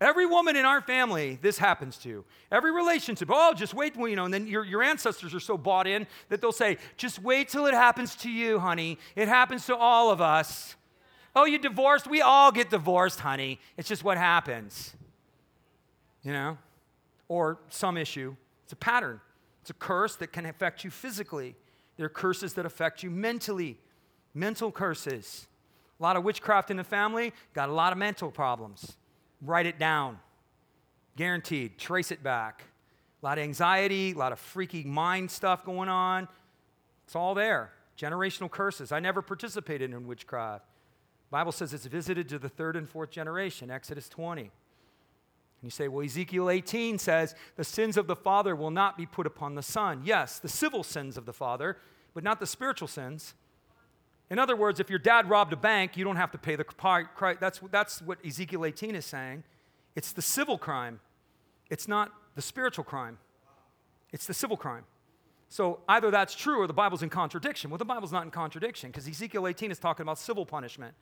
[0.00, 2.24] Every woman in our family, this happens to.
[2.50, 5.86] Every relationship, oh, just wait, you know, and then your, your ancestors are so bought
[5.86, 8.98] in that they'll say, just wait till it happens to you, honey.
[9.14, 10.74] It happens to all of us.
[11.36, 12.08] Oh, you divorced?
[12.08, 13.60] We all get divorced, honey.
[13.76, 14.92] It's just what happens.
[16.24, 16.58] You know?
[17.28, 18.34] Or some issue.
[18.64, 19.20] It's a pattern,
[19.60, 21.54] it's a curse that can affect you physically.
[22.02, 23.78] There are curses that affect you mentally,
[24.34, 25.46] mental curses.
[26.00, 28.96] A lot of witchcraft in the family, got a lot of mental problems
[29.40, 30.18] write it down.
[31.14, 31.78] Guaranteed.
[31.78, 32.64] Trace it back.
[33.22, 36.26] A lot of anxiety, a lot of freaky mind stuff going on.
[37.04, 37.70] It's all there.
[37.96, 38.90] Generational curses.
[38.90, 40.64] I never participated in witchcraft.
[41.30, 44.42] Bible says it's visited to the third and fourth generation, Exodus 20.
[44.42, 44.50] And
[45.62, 49.28] you say, well, Ezekiel 18 says the sins of the father will not be put
[49.28, 50.02] upon the son.
[50.04, 51.76] Yes, the civil sins of the father,
[52.14, 53.34] but not the spiritual sins.
[54.30, 56.64] In other words, if your dad robbed a bank, you don't have to pay the
[56.64, 57.06] price.
[57.38, 59.44] That's, that's what Ezekiel 18 is saying.
[59.94, 61.00] It's the civil crime,
[61.70, 63.18] it's not the spiritual crime.
[64.12, 64.84] It's the civil crime.
[65.48, 67.70] So either that's true or the Bible's in contradiction.
[67.70, 70.94] Well, the Bible's not in contradiction because Ezekiel 18 is talking about civil punishment.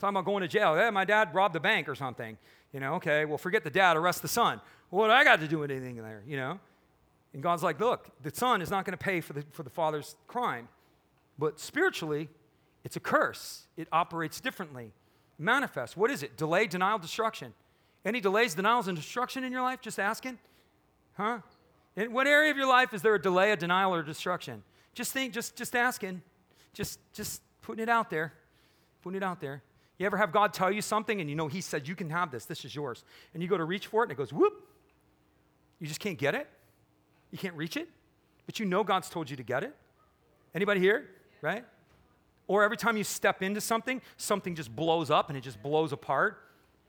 [0.00, 0.74] Talking about going to jail.
[0.74, 2.36] Hey, my dad robbed a bank or something.
[2.72, 4.60] You know, okay, well, forget the dad, arrest the son.
[4.90, 6.58] What do I got to do with anything there, you know?
[7.34, 9.70] And God's like, look, the son is not going to pay for the, for the
[9.70, 10.68] father's crime.
[11.36, 12.28] But spiritually,
[12.84, 13.66] it's a curse.
[13.76, 14.92] It operates differently.
[15.36, 15.96] Manifest.
[15.96, 16.36] What is it?
[16.36, 17.52] Delay, denial, destruction.
[18.04, 19.80] Any delays, denials, and destruction in your life?
[19.80, 20.38] Just asking.
[21.14, 21.40] Huh?
[21.96, 24.62] In what area of your life is there a delay, a denial, or destruction?
[24.94, 26.22] Just think, just, just asking.
[26.72, 28.32] Just, just putting it out there.
[29.02, 29.62] Putting it out there.
[29.98, 32.30] You ever have God tell you something and you know He said, You can have
[32.30, 33.04] this, this is yours.
[33.32, 34.52] And you go to reach for it and it goes, whoop.
[35.80, 36.48] You just can't get it.
[37.34, 37.88] You can't reach it,
[38.46, 39.74] but you know God's told you to get it.
[40.54, 41.10] Anybody here?
[41.42, 41.64] Right?
[42.46, 45.90] Or every time you step into something, something just blows up and it just blows
[45.90, 46.38] apart.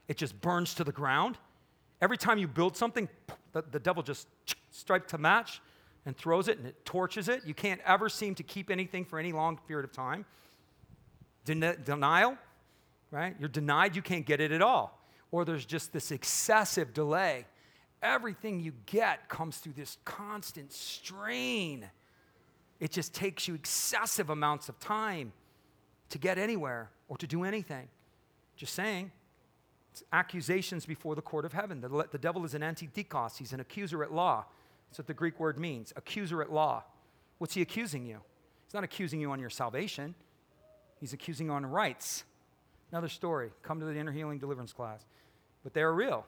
[0.06, 1.36] It just burns to the ground.
[2.00, 3.08] Every time you build something,
[3.50, 4.28] the, the devil just
[4.70, 5.60] strikes to match
[6.04, 7.44] and throws it and it torches it.
[7.44, 10.26] You can't ever seem to keep anything for any long period of time.
[11.44, 12.38] Den- denial,
[13.10, 13.34] right?
[13.40, 14.96] You're denied you can't get it at all.
[15.32, 17.46] Or there's just this excessive delay.
[18.06, 21.90] Everything you get comes through this constant strain.
[22.78, 25.32] It just takes you excessive amounts of time
[26.10, 27.88] to get anywhere or to do anything.
[28.54, 29.10] Just saying.
[29.90, 31.80] It's accusations before the court of heaven.
[31.80, 34.44] The, the devil is an antidikos, he's an accuser at law.
[34.88, 36.84] That's what the Greek word means accuser at law.
[37.38, 38.20] What's he accusing you?
[38.66, 40.14] He's not accusing you on your salvation,
[41.00, 42.22] he's accusing you on rights.
[42.92, 43.50] Another story.
[43.62, 45.04] Come to the inner healing deliverance class.
[45.64, 46.24] But they are real.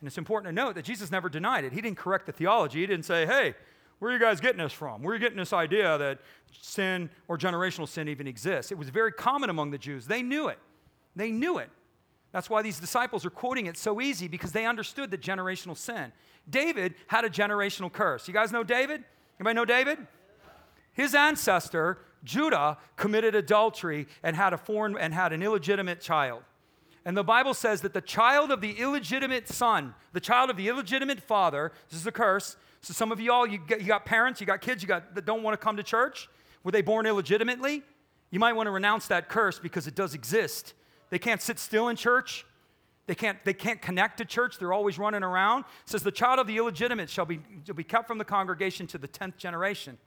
[0.00, 1.72] And it's important to note that Jesus never denied it.
[1.72, 2.80] He didn't correct the theology.
[2.80, 3.54] He didn't say, hey,
[3.98, 5.02] where are you guys getting this from?
[5.02, 6.20] Where are you getting this idea that
[6.52, 8.72] sin or generational sin even exists?
[8.72, 10.06] It was very common among the Jews.
[10.06, 10.58] They knew it.
[11.14, 11.70] They knew it.
[12.32, 16.12] That's why these disciples are quoting it so easy because they understood the generational sin.
[16.48, 18.26] David had a generational curse.
[18.26, 19.04] You guys know David?
[19.38, 19.98] Anybody know David?
[20.92, 26.42] His ancestor, Judah, committed adultery and had a foreign and had an illegitimate child.
[27.10, 30.68] And the Bible says that the child of the illegitimate son, the child of the
[30.68, 32.56] illegitimate father, this is a curse.
[32.82, 35.42] So some of you all, you, got parents, you got kids, you got that don't
[35.42, 36.28] want to come to church.
[36.62, 37.82] Were they born illegitimately?
[38.30, 40.74] You might want to renounce that curse because it does exist.
[41.08, 42.46] They can't sit still in church.
[43.08, 44.60] They can't, they can't connect to church.
[44.60, 45.62] They're always running around.
[45.62, 48.86] It says the child of the illegitimate shall be, shall be kept from the congregation
[48.86, 49.98] to the 10th generation.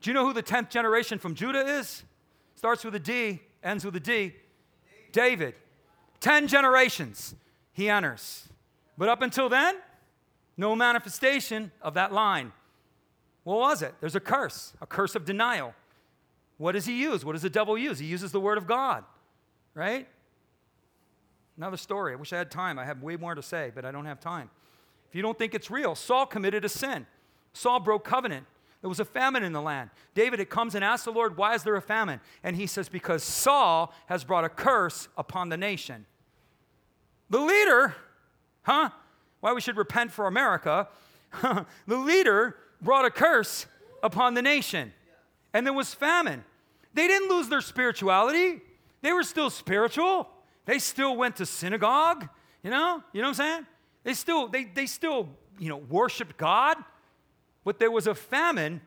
[0.00, 2.02] Do you know who the 10th generation from Judah is?
[2.54, 4.32] Starts with a D, ends with a D.
[5.12, 5.52] David.
[6.22, 7.34] 10 generations
[7.72, 8.48] he enters.
[8.96, 9.76] But up until then,
[10.56, 12.52] no manifestation of that line.
[13.44, 13.94] What was it?
[14.00, 15.74] There's a curse, a curse of denial.
[16.58, 17.24] What does he use?
[17.24, 17.98] What does the devil use?
[17.98, 19.04] He uses the word of God,
[19.74, 20.06] right?
[21.56, 22.12] Another story.
[22.12, 22.78] I wish I had time.
[22.78, 24.48] I have way more to say, but I don't have time.
[25.10, 27.06] If you don't think it's real, Saul committed a sin.
[27.52, 28.46] Saul broke covenant.
[28.80, 29.90] There was a famine in the land.
[30.14, 32.20] David, it comes and asks the Lord, Why is there a famine?
[32.42, 36.06] And he says, Because Saul has brought a curse upon the nation.
[37.32, 37.94] The leader,
[38.60, 38.90] huh?
[39.40, 40.86] Why we should repent for America.
[41.86, 43.64] the leader brought a curse
[44.02, 44.92] upon the nation.
[45.54, 46.44] And there was famine.
[46.92, 48.60] They didn't lose their spirituality,
[49.00, 50.28] they were still spiritual.
[50.66, 52.28] They still went to synagogue,
[52.62, 53.02] you know?
[53.12, 53.66] You know what I'm saying?
[54.04, 55.28] They still, they, they still,
[55.58, 56.76] you know, worshiped God,
[57.64, 58.82] but there was a famine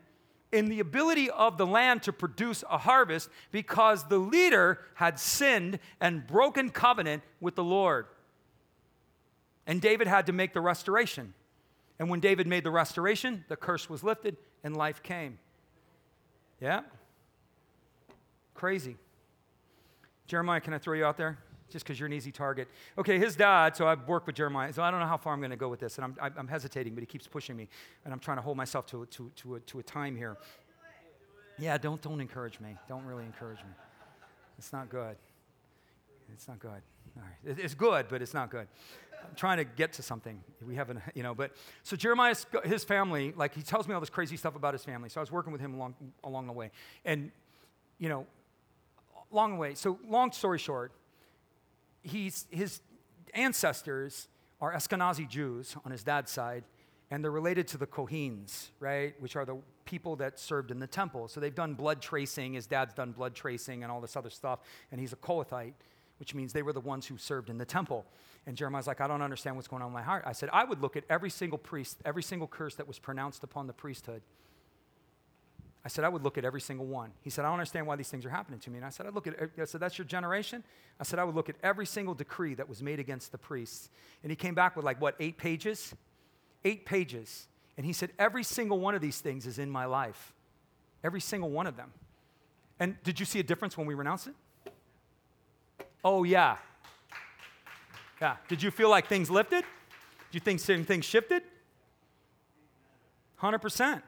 [0.52, 5.80] in the ability of the land to produce a harvest because the leader had sinned
[6.00, 8.06] and broken covenant with the Lord.
[9.68, 11.34] And David had to make the restoration.
[12.00, 15.40] And when David made the restoration, the curse was lifted and life came.
[16.60, 16.82] Yeah?
[18.54, 18.98] Crazy.
[20.28, 21.38] Jeremiah, can I throw you out there?
[21.70, 22.68] just because you're an easy target.
[22.98, 25.40] Okay, his dad, so I've worked with Jeremiah, so I don't know how far I'm
[25.40, 27.68] going to go with this, and I'm, I'm hesitating, but he keeps pushing me,
[28.04, 30.38] and I'm trying to hold myself to, to, to, a, to a time here.
[31.58, 32.78] Yeah, don't, don't encourage me.
[32.88, 33.72] Don't really encourage me.
[34.58, 35.16] It's not good.
[36.34, 36.82] It's not good.
[37.18, 37.58] All right.
[37.60, 38.68] It's good, but it's not good.
[39.24, 40.44] I'm trying to get to something.
[40.66, 41.52] We haven't, you know, but
[41.84, 45.10] so Jeremiah, his family, like he tells me all this crazy stuff about his family.
[45.10, 46.72] So I was working with him along, along the way.
[47.06, 47.32] And,
[47.98, 48.28] you know,
[49.32, 49.74] long the way.
[49.74, 50.92] So long story short,
[52.04, 52.82] he's, his
[53.34, 54.28] ancestors
[54.62, 56.64] are Ashkenazi Jews on his dad's side,
[57.12, 60.88] and they're related to the Kohens, right, which are the people that served in the
[60.88, 61.28] temple.
[61.28, 62.54] So they've done blood tracing.
[62.54, 64.60] His dad's done blood tracing and all this other stuff,
[64.92, 65.74] and he's a Kohathite,
[66.18, 68.06] which means they were the ones who served in the temple.
[68.48, 70.24] And Jeremiah's like, I don't understand what's going on in my heart.
[70.26, 73.44] I said, I would look at every single priest, every single curse that was pronounced
[73.44, 74.22] upon the priesthood,
[75.86, 77.12] I said, I would look at every single one.
[77.22, 78.78] He said, I don't understand why these things are happening to me.
[78.78, 80.64] And I said, I look at, I said, that's your generation?
[81.00, 83.92] I said, I would look at every single decree that was made against the priests.
[84.24, 85.94] And he came back with like, what, eight pages?
[86.64, 87.48] Eight pages.
[87.78, 90.34] And he said, every single one of these things is in my life.
[91.04, 91.92] Every single one of them.
[92.80, 94.34] And did you see a difference when we renounced it?
[96.06, 96.58] Oh, yeah.
[98.22, 98.38] Yeah.
[98.48, 99.66] Did you feel like things lifted?
[100.32, 101.42] Did you think things shifted?
[103.42, 104.04] 100%.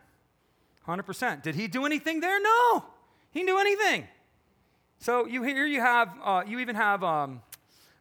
[0.87, 1.41] 100%.
[1.41, 2.39] Did he do anything there?
[2.39, 2.85] No.
[3.31, 4.07] He didn't do anything.
[4.99, 7.41] So you, here you have, uh, you even have um,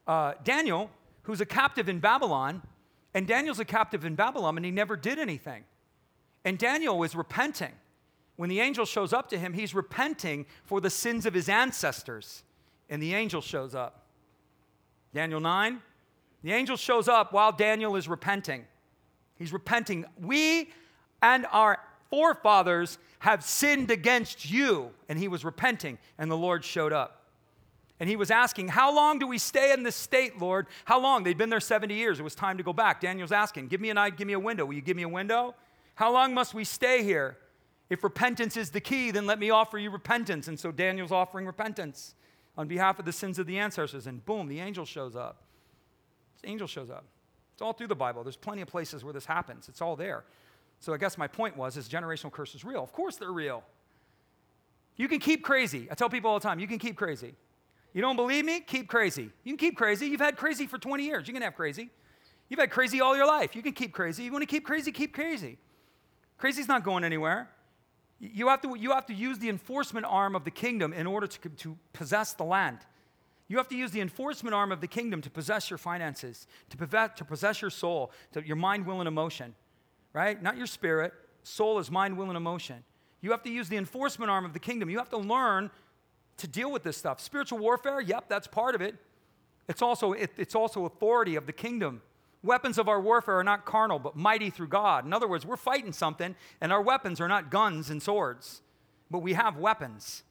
[0.07, 0.91] uh, Daniel,
[1.23, 2.61] who's a captive in Babylon,
[3.15, 5.65] and Daniel's a captive in Babylon, and he never did anything.
[6.45, 7.73] And Daniel is repenting.
[8.37, 12.43] When the angel shows up to him, he's repenting for the sins of his ancestors.
[12.89, 14.05] And the angel shows up.
[15.15, 15.81] Daniel 9,
[16.43, 18.65] the angel shows up while Daniel is repenting.
[19.37, 20.05] He's repenting.
[20.21, 20.71] We
[21.23, 21.79] and our
[22.11, 24.91] forefathers have sinned against you.
[25.09, 27.25] And he was repenting, and the Lord showed up.
[27.99, 30.67] And he was asking, How long do we stay in this state, Lord?
[30.85, 31.25] How long?
[31.25, 32.21] They'd been there 70 years.
[32.21, 33.01] It was time to go back.
[33.01, 34.67] Daniel's asking, Give me an eye, give me a window.
[34.67, 35.55] Will you give me a window?
[35.95, 37.39] How long must we stay here?
[37.89, 40.49] If repentance is the key, then let me offer you repentance.
[40.49, 42.15] And so Daniel's offering repentance
[42.57, 44.07] on behalf of the sins of the ancestors.
[44.07, 45.43] And boom, the angel shows up.
[46.43, 47.05] The angel shows up.
[47.53, 48.23] It's all through the Bible.
[48.23, 49.69] There's plenty of places where this happens.
[49.69, 50.25] It's all there.
[50.81, 52.83] So I guess my point was is generational curse is real.
[52.83, 53.63] Of course they're real.
[54.97, 55.89] You can keep crazy.
[55.91, 57.35] I tell people all the time, you can keep crazy.
[57.93, 58.61] You don't believe me?
[58.61, 59.31] Keep crazy.
[59.43, 60.07] You can keep crazy.
[60.07, 61.27] You've had crazy for 20 years.
[61.27, 61.91] You can have crazy.
[62.49, 63.57] You've had crazy all your life.
[63.57, 64.25] You can keep crazy.
[64.25, 64.93] You want to keep crazy?
[64.93, 65.59] Keep crazy.
[66.39, 67.49] Crazy's not going anywhere.
[68.19, 71.27] You have to, you have to use the enforcement arm of the kingdom in order
[71.27, 72.79] to, to possess the land.
[73.49, 76.77] You have to use the enforcement arm of the kingdom to possess your finances, to
[76.77, 79.55] possess, to possess your soul, to your mind, will, and emotion,
[80.13, 80.43] right?
[80.43, 81.13] Not your spirit.
[81.43, 82.83] Soul is mind, will, and emotion.
[83.21, 84.91] You have to use the enforcement arm of the kingdom.
[84.91, 85.71] You have to learn
[86.39, 87.21] to deal with this stuff.
[87.21, 88.97] Spiritual warfare, yep, that's part of it.
[89.69, 92.03] It's also, it, it's also authority of the kingdom.
[92.43, 95.05] Weapons of our warfare are not carnal, but mighty through God.
[95.05, 98.63] In other words, we're fighting something, and our weapons are not guns and swords,
[99.11, 100.23] but we have weapons.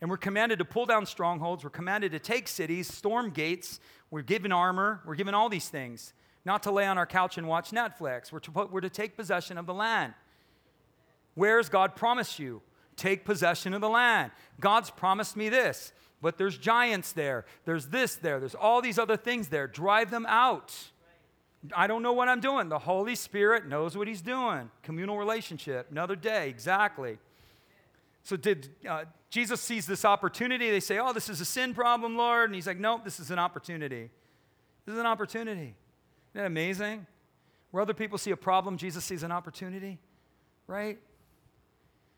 [0.00, 1.64] And we're commanded to pull down strongholds.
[1.64, 3.80] We're commanded to take cities, storm gates.
[4.10, 5.00] We're given armor.
[5.06, 6.12] We're given all these things.
[6.44, 8.30] Not to lay on our couch and watch Netflix.
[8.30, 10.12] We're to, put, we're to take possession of the land.
[11.34, 12.60] Where's God promised you?
[12.96, 14.30] Take possession of the land.
[14.60, 17.44] God's promised me this, but there's giants there.
[17.64, 18.38] There's this there.
[18.38, 19.66] There's all these other things there.
[19.66, 20.74] Drive them out.
[21.74, 22.68] I don't know what I'm doing.
[22.68, 24.70] The Holy Spirit knows what He's doing.
[24.82, 27.18] Communal relationship, another day, exactly.
[28.22, 30.70] So, did uh, Jesus sees this opportunity?
[30.70, 33.30] They say, "Oh, this is a sin problem, Lord," and He's like, "Nope, this is
[33.30, 34.10] an opportunity.
[34.84, 35.74] This is an opportunity."
[36.32, 37.06] Isn't that amazing?
[37.70, 39.98] Where other people see a problem, Jesus sees an opportunity,
[40.66, 40.98] right?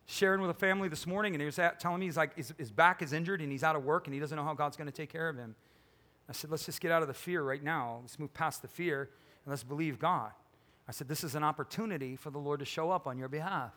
[0.07, 2.53] Sharing with a family this morning, and he was at, telling me he's like his,
[2.59, 4.77] his back is injured and he's out of work and he doesn't know how God's
[4.77, 5.55] going to take care of him.
[6.29, 8.01] I said, let's just get out of the fear right now.
[8.03, 9.11] Let's move past the fear
[9.47, 10.33] and let's believe God.
[10.89, 13.73] I said, This is an opportunity for the Lord to show up on your behalf.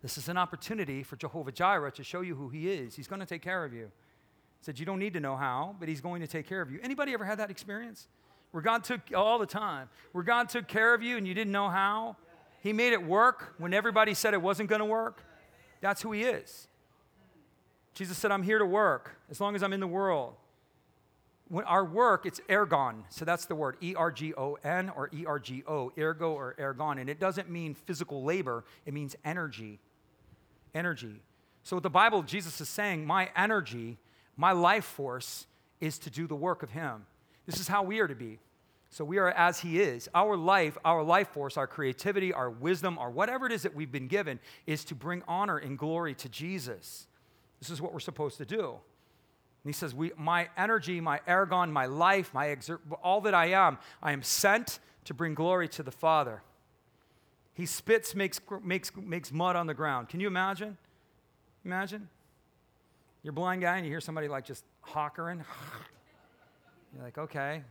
[0.00, 2.96] This is an opportunity for Jehovah Jireh to show you who He is.
[2.96, 3.84] He's going to take care of you.
[3.84, 6.72] I said, You don't need to know how, but He's going to take care of
[6.72, 6.80] you.
[6.82, 8.08] Anybody ever had that experience?
[8.52, 11.52] Where God took all the time, where God took care of you and you didn't
[11.52, 12.16] know how?
[12.60, 15.22] He made it work when everybody said it wasn't going to work.
[15.82, 16.68] That's who He is.
[17.92, 20.34] Jesus said, I'm here to work as long as I'm in the world
[21.52, 23.02] when our work, it's ergon.
[23.10, 26.32] So that's the word, E R G O N or E R G O, ergo
[26.32, 26.98] or ergon.
[26.98, 29.78] And it doesn't mean physical labor, it means energy.
[30.74, 31.20] Energy.
[31.62, 33.98] So with the Bible, Jesus is saying, My energy,
[34.34, 35.46] my life force
[35.78, 37.04] is to do the work of Him.
[37.44, 38.38] This is how we are to be.
[38.88, 40.08] So we are as He is.
[40.14, 43.92] Our life, our life force, our creativity, our wisdom, or whatever it is that we've
[43.92, 47.08] been given, is to bring honor and glory to Jesus.
[47.58, 48.78] This is what we're supposed to do.
[49.64, 53.46] And he says, we, My energy, my ergon, my life, my exer- all that I
[53.46, 56.42] am, I am sent to bring glory to the Father.
[57.54, 60.08] He spits, makes, makes, makes mud on the ground.
[60.08, 60.78] Can you imagine?
[61.64, 62.08] Imagine?
[63.22, 65.44] You're a blind guy and you hear somebody like just hockering.
[66.94, 67.62] You're like, okay.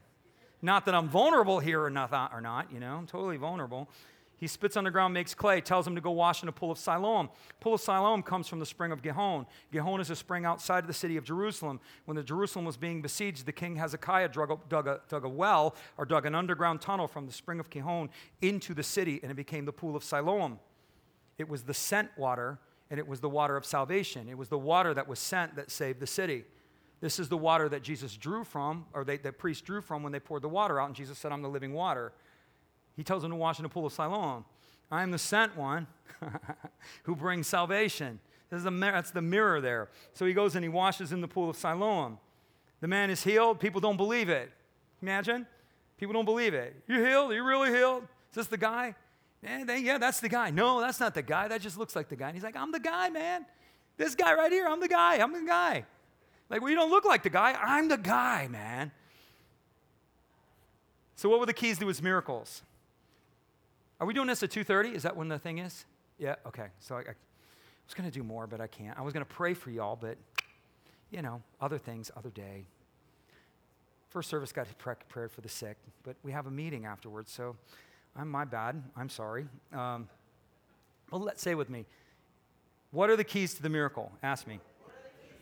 [0.62, 3.90] Not that I'm vulnerable here or not, or not, you know, I'm totally vulnerable.
[4.42, 6.72] He spits on the ground, makes clay, tells him to go wash in a pool
[6.72, 7.30] of Siloam.
[7.60, 9.46] Pool of Siloam comes from the spring of Gihon.
[9.72, 11.80] Gihon is a spring outside of the city of Jerusalem.
[12.06, 15.30] When the Jerusalem was being besieged, the king Hezekiah dug a, dug a, dug a
[15.30, 18.10] well or dug an underground tunnel from the spring of Gihon
[18.42, 20.58] into the city, and it became the pool of Siloam.
[21.38, 22.58] It was the sent water,
[22.90, 24.28] and it was the water of salvation.
[24.28, 26.46] It was the water that was sent that saved the city.
[27.00, 30.12] This is the water that Jesus drew from, or they, the priest drew from when
[30.12, 32.12] they poured the water out, and Jesus said, I'm the living water.
[32.96, 34.46] He tells him to wash in the pool of Siloam.
[34.92, 35.88] I am the sent one
[37.04, 38.20] who brings salvation.
[38.50, 39.90] The, that's the mirror there.
[40.14, 42.20] So he goes and he washes in the pool of Siloam.
[42.82, 43.60] The man is healed.
[43.60, 44.52] People don't believe it.
[45.02, 45.48] Imagine?
[45.98, 46.76] People don't believe it.
[46.88, 47.32] You healed?
[47.32, 48.04] Are you really healed?
[48.32, 48.96] Is this the guy?
[49.42, 50.52] Yeah, they, yeah, that's the guy.
[50.52, 51.48] No, that's not the guy.
[51.48, 52.28] That just looks like the guy.
[52.28, 53.46] And he's like, I'm the guy, man.
[53.98, 55.18] This guy right here, I'm the guy.
[55.18, 55.86] I'm the guy.
[56.50, 57.54] Like, well, you don't look like the guy.
[57.54, 58.92] I'm the guy, man.
[61.16, 62.64] So, what were the keys to his miracles?
[64.02, 64.96] Are we doing this at 2.30?
[64.96, 65.86] Is that when the thing is?
[66.18, 66.70] Yeah, okay.
[66.80, 67.14] So I, I
[67.86, 68.98] was going to do more, but I can't.
[68.98, 70.18] I was going to pray for y'all, but,
[71.12, 72.66] you know, other things, other day.
[74.10, 77.56] First service got prepared for the sick, but we have a meeting afterwards, so
[78.16, 78.82] I'm my bad.
[78.98, 79.46] I'm sorry.
[79.72, 80.10] Um,
[81.12, 81.86] well, let's say with me.
[82.90, 84.12] What are the keys to the miracle?
[84.24, 84.60] Ask me.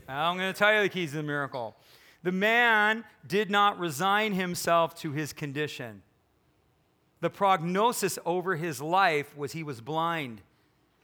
[0.05, 1.77] I'm going to tell you the keys to the miracle.
[2.23, 6.01] The man did not resign himself to his condition.
[7.21, 10.41] The prognosis over his life was he was blind,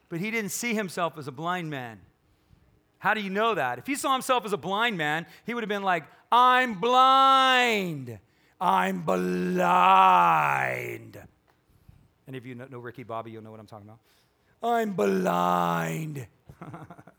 [0.09, 1.99] but he didn't see himself as a blind man.
[2.99, 3.78] How do you know that?
[3.78, 8.18] If he saw himself as a blind man, he would have been like, I'm blind.
[8.59, 10.01] I'm blind.
[12.28, 13.99] Any of you know Ricky Bobby, you'll know what I'm talking about.
[14.63, 16.28] I'm blind.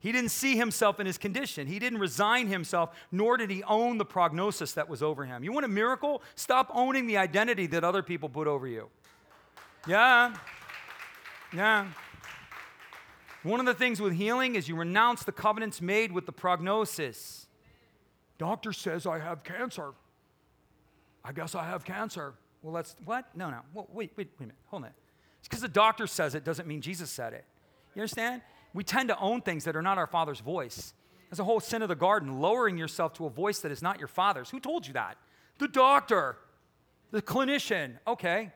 [0.00, 1.66] he didn't see himself in his condition.
[1.66, 5.42] He didn't resign himself, nor did he own the prognosis that was over him.
[5.42, 6.22] You want a miracle?
[6.36, 8.88] Stop owning the identity that other people put over you.
[9.88, 10.34] Yeah.
[11.52, 11.88] Yeah.
[13.42, 17.46] One of the things with healing is you renounce the covenants made with the prognosis.
[18.38, 19.94] Doctor says I have cancer.
[21.24, 22.34] I guess I have cancer.
[22.62, 23.34] Well, let's, what?
[23.36, 23.60] No, no.
[23.74, 24.56] Wait, wait, wait a minute.
[24.66, 24.90] Hold on.
[25.40, 27.44] It's because the doctor says it doesn't mean Jesus said it.
[27.94, 28.42] You understand?
[28.74, 30.94] We tend to own things that are not our Father's voice.
[31.30, 33.98] That's a whole sin of the garden, lowering yourself to a voice that is not
[33.98, 34.50] your Father's.
[34.50, 35.18] Who told you that?
[35.58, 36.36] The doctor,
[37.10, 37.98] the clinician.
[38.06, 38.52] Okay.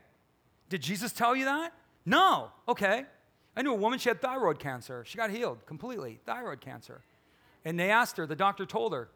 [0.69, 1.73] Did Jesus tell you that?
[2.07, 2.51] No.
[2.69, 3.05] Okay.
[3.57, 5.05] I knew a woman, she had thyroid cancer.
[5.07, 7.03] She got healed completely, thyroid cancer.
[7.65, 9.09] And they asked her, the doctor told her.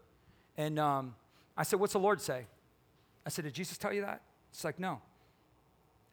[0.57, 1.15] And um,
[1.57, 2.47] I said, What's the Lord say?
[3.25, 4.23] I said, Did Jesus tell you that?
[4.51, 5.01] It's like, No.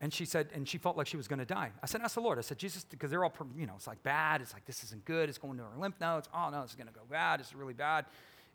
[0.03, 1.71] And she said, and she felt like she was going to die.
[1.81, 2.37] I said, Ask the Lord.
[2.37, 4.41] I said, Jesus, because they're all, you know, it's like bad.
[4.41, 5.29] It's like, this isn't good.
[5.29, 6.27] It's going to her lymph nodes.
[6.33, 7.39] Oh, no, this is going to go bad.
[7.39, 8.03] It's really bad.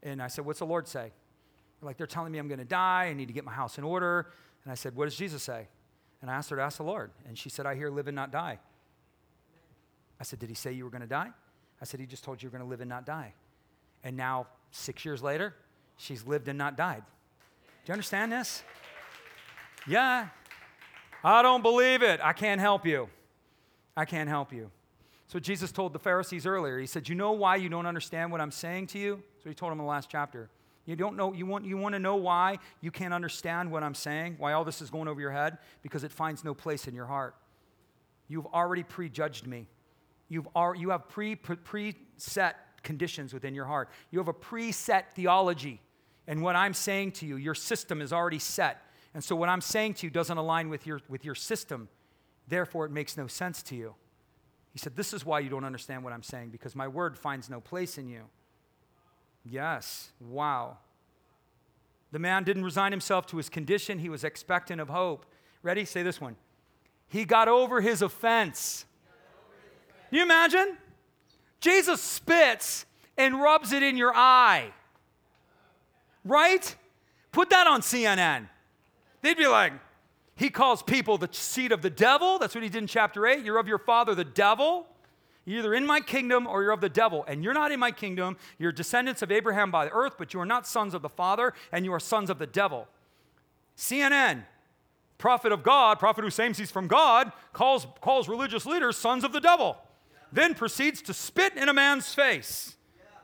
[0.02, 1.10] And I said, What's the Lord say?
[1.80, 3.06] Like, They're telling me I'm going to die.
[3.06, 4.26] I need to get my house in order.
[4.62, 5.68] And I said, What does Jesus say?
[6.20, 7.12] And I asked her to ask the Lord.
[7.26, 8.58] And she said, I hear live and not die.
[10.20, 11.30] I said, Did he say you were going to die?
[11.80, 13.32] I said, He just told you you're going to live and not die.
[14.04, 15.54] And now, six years later,
[15.96, 17.04] she's lived and not died.
[17.86, 18.62] Do you understand this?
[19.86, 20.28] Yeah.
[21.22, 22.20] I don't believe it.
[22.22, 23.08] I can't help you.
[23.96, 24.70] I can't help you.
[25.26, 26.78] So Jesus told the Pharisees earlier.
[26.78, 29.22] He said, You know why you don't understand what I'm saying to you?
[29.42, 30.48] So he told them in the last chapter.
[30.86, 33.94] You don't know, you want, you want to know why you can't understand what I'm
[33.94, 35.58] saying, why all this is going over your head?
[35.82, 37.34] Because it finds no place in your heart.
[38.26, 39.66] You've already prejudged me.
[40.30, 43.90] You've already, you have pre, pre, preset conditions within your heart.
[44.10, 45.82] You have a preset theology.
[46.26, 48.80] And what I'm saying to you, your system is already set.
[49.14, 51.88] And so what I'm saying to you doesn't align with your, with your system.
[52.46, 53.94] Therefore, it makes no sense to you.
[54.72, 57.50] He said, This is why you don't understand what I'm saying, because my word finds
[57.50, 58.22] no place in you.
[59.44, 60.78] Yes, wow.
[62.12, 65.26] The man didn't resign himself to his condition, he was expectant of hope.
[65.62, 65.84] Ready?
[65.84, 66.36] Say this one.
[67.08, 68.84] He got over his offense.
[70.08, 70.76] Can you imagine?
[71.60, 72.86] Jesus spits
[73.16, 74.72] and rubs it in your eye.
[76.24, 76.76] Right?
[77.32, 78.48] Put that on CNN.
[79.22, 79.72] They'd be like,
[80.36, 82.38] he calls people the seed of the devil.
[82.38, 83.44] That's what he did in chapter 8.
[83.44, 84.86] You're of your father, the devil.
[85.44, 87.24] You're either in my kingdom or you're of the devil.
[87.26, 88.36] And you're not in my kingdom.
[88.58, 91.54] You're descendants of Abraham by the earth, but you are not sons of the Father,
[91.72, 92.86] and you are sons of the devil.
[93.76, 94.44] CNN,
[95.16, 99.32] prophet of God, prophet who claims he's from God, calls, calls religious leaders sons of
[99.32, 99.76] the devil
[100.32, 102.76] then proceeds to spit in a man's face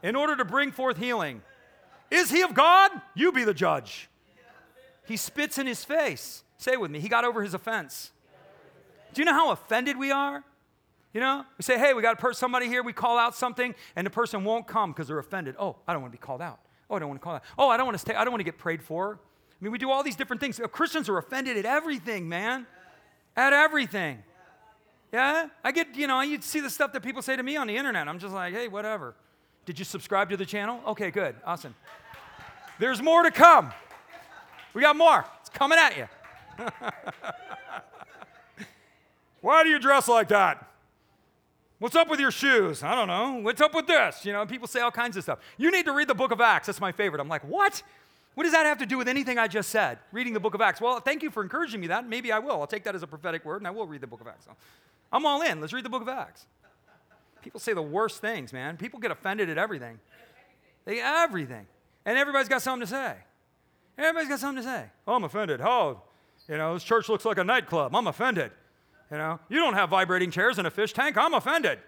[0.02, 1.42] in order to bring forth healing.
[2.10, 2.90] Is he of God?
[3.14, 4.08] You be the judge.
[5.06, 6.42] He spits in his face.
[6.56, 8.10] Say with me, he got over his offense.
[9.12, 10.42] Do you know how offended we are?
[11.12, 14.04] You know, we say, hey, we got a somebody here, we call out something, and
[14.04, 15.54] the person won't come because they're offended.
[15.60, 16.58] Oh, I don't want to be called out.
[16.90, 17.42] Oh, I don't want to call out.
[17.56, 19.20] Oh, I don't want to stay, I don't want to get prayed for.
[19.52, 20.58] I mean, we do all these different things.
[20.58, 22.66] Uh, Christians are offended at everything, man.
[23.36, 24.22] At everything.
[25.12, 25.48] Yeah?
[25.62, 27.76] I get, you know, you see the stuff that people say to me on the
[27.76, 28.08] internet.
[28.08, 29.14] I'm just like, hey, whatever.
[29.64, 30.80] Did you subscribe to the channel?
[30.88, 31.36] Okay, good.
[31.46, 31.74] Awesome.
[32.80, 33.72] There's more to come.
[34.74, 35.24] We got more.
[35.40, 36.08] It's coming at you.
[39.40, 40.70] Why do you dress like that?
[41.78, 42.82] What's up with your shoes?
[42.82, 43.40] I don't know.
[43.42, 44.24] What's up with this?
[44.24, 45.38] You know, people say all kinds of stuff.
[45.58, 46.66] You need to read the book of Acts.
[46.66, 47.20] That's my favorite.
[47.20, 47.82] I'm like, what?
[48.34, 49.98] What does that have to do with anything I just said?
[50.10, 50.80] Reading the book of Acts.
[50.80, 52.08] Well, thank you for encouraging me that.
[52.08, 52.60] Maybe I will.
[52.60, 54.46] I'll take that as a prophetic word and I will read the book of Acts.
[55.12, 55.60] I'm all in.
[55.60, 56.46] Let's read the book of Acts.
[57.42, 58.76] People say the worst things, man.
[58.76, 60.00] People get offended at everything.
[60.86, 61.66] They everything.
[62.06, 63.14] And everybody's got something to say.
[63.96, 64.84] Everybody's got something to say.
[65.06, 65.60] Oh, I'm offended.
[65.60, 66.02] Oh,
[66.48, 67.94] you know, this church looks like a nightclub.
[67.94, 68.50] I'm offended.
[69.10, 71.16] You know, you don't have vibrating chairs in a fish tank.
[71.16, 71.78] I'm offended.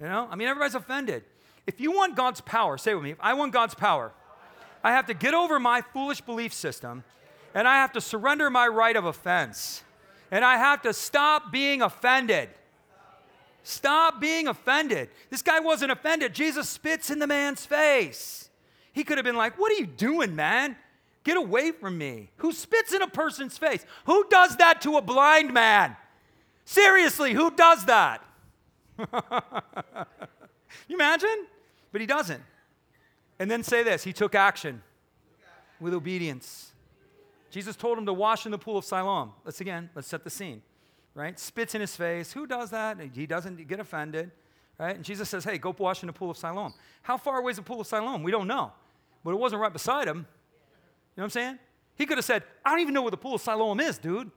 [0.00, 1.24] You know, I mean, everybody's offended.
[1.66, 4.12] If you want God's power, say with me, if I want God's power,
[4.82, 7.04] I have to get over my foolish belief system
[7.54, 9.84] and I have to surrender my right of offense
[10.30, 12.48] and I have to stop being offended.
[13.62, 15.10] Stop being offended.
[15.28, 16.34] This guy wasn't offended.
[16.34, 18.48] Jesus spits in the man's face.
[18.92, 20.76] He could have been like, What are you doing, man?
[21.22, 22.30] Get away from me.
[22.38, 23.84] Who spits in a person's face?
[24.06, 25.96] Who does that to a blind man?
[26.64, 28.24] Seriously, who does that?
[30.88, 31.46] you imagine?
[31.92, 32.42] But he doesn't.
[33.38, 34.82] And then say this He took action
[35.80, 36.72] with obedience.
[37.50, 39.32] Jesus told him to wash in the pool of Siloam.
[39.44, 40.62] Let's again, let's set the scene,
[41.14, 41.38] right?
[41.38, 42.32] Spits in his face.
[42.32, 42.98] Who does that?
[43.12, 44.30] He doesn't get offended,
[44.78, 44.94] right?
[44.94, 46.72] And Jesus says, hey, go wash in the pool of Siloam.
[47.02, 48.22] How far away is the pool of Siloam?
[48.22, 48.70] We don't know.
[49.24, 50.26] But it wasn't right beside him.
[51.20, 51.58] You know what I'm saying?
[51.96, 54.10] He could have said, I don't even know where the pool of Siloam is, dude.
[54.14, 54.30] You know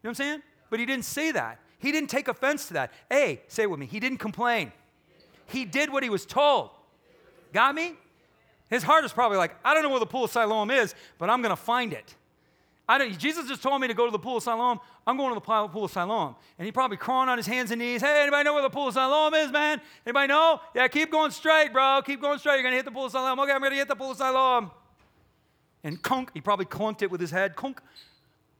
[0.00, 0.42] what I'm saying?
[0.68, 1.60] But he didn't say that.
[1.78, 2.92] He didn't take offense to that.
[3.08, 4.72] A, say it with me, he didn't complain.
[5.46, 6.70] He did what he was told.
[7.52, 7.92] Got me?
[8.68, 11.30] His heart is probably like, I don't know where the pool of Siloam is, but
[11.30, 12.16] I'm going to find it.
[12.88, 14.80] I don't, Jesus just told me to go to the pool of Siloam.
[15.06, 16.34] I'm going to the pool of Siloam.
[16.58, 18.02] And he probably crawling on his hands and knees.
[18.02, 19.80] Hey, anybody know where the pool of Siloam is, man?
[20.04, 20.60] Anybody know?
[20.74, 22.02] Yeah, keep going straight, bro.
[22.04, 22.54] Keep going straight.
[22.54, 23.38] You're going to hit the pool of Siloam.
[23.38, 24.72] Okay, I'm going to hit the pool of Siloam.
[25.84, 27.54] And kunk, he probably clunked it with his head.
[27.54, 27.80] Kunk.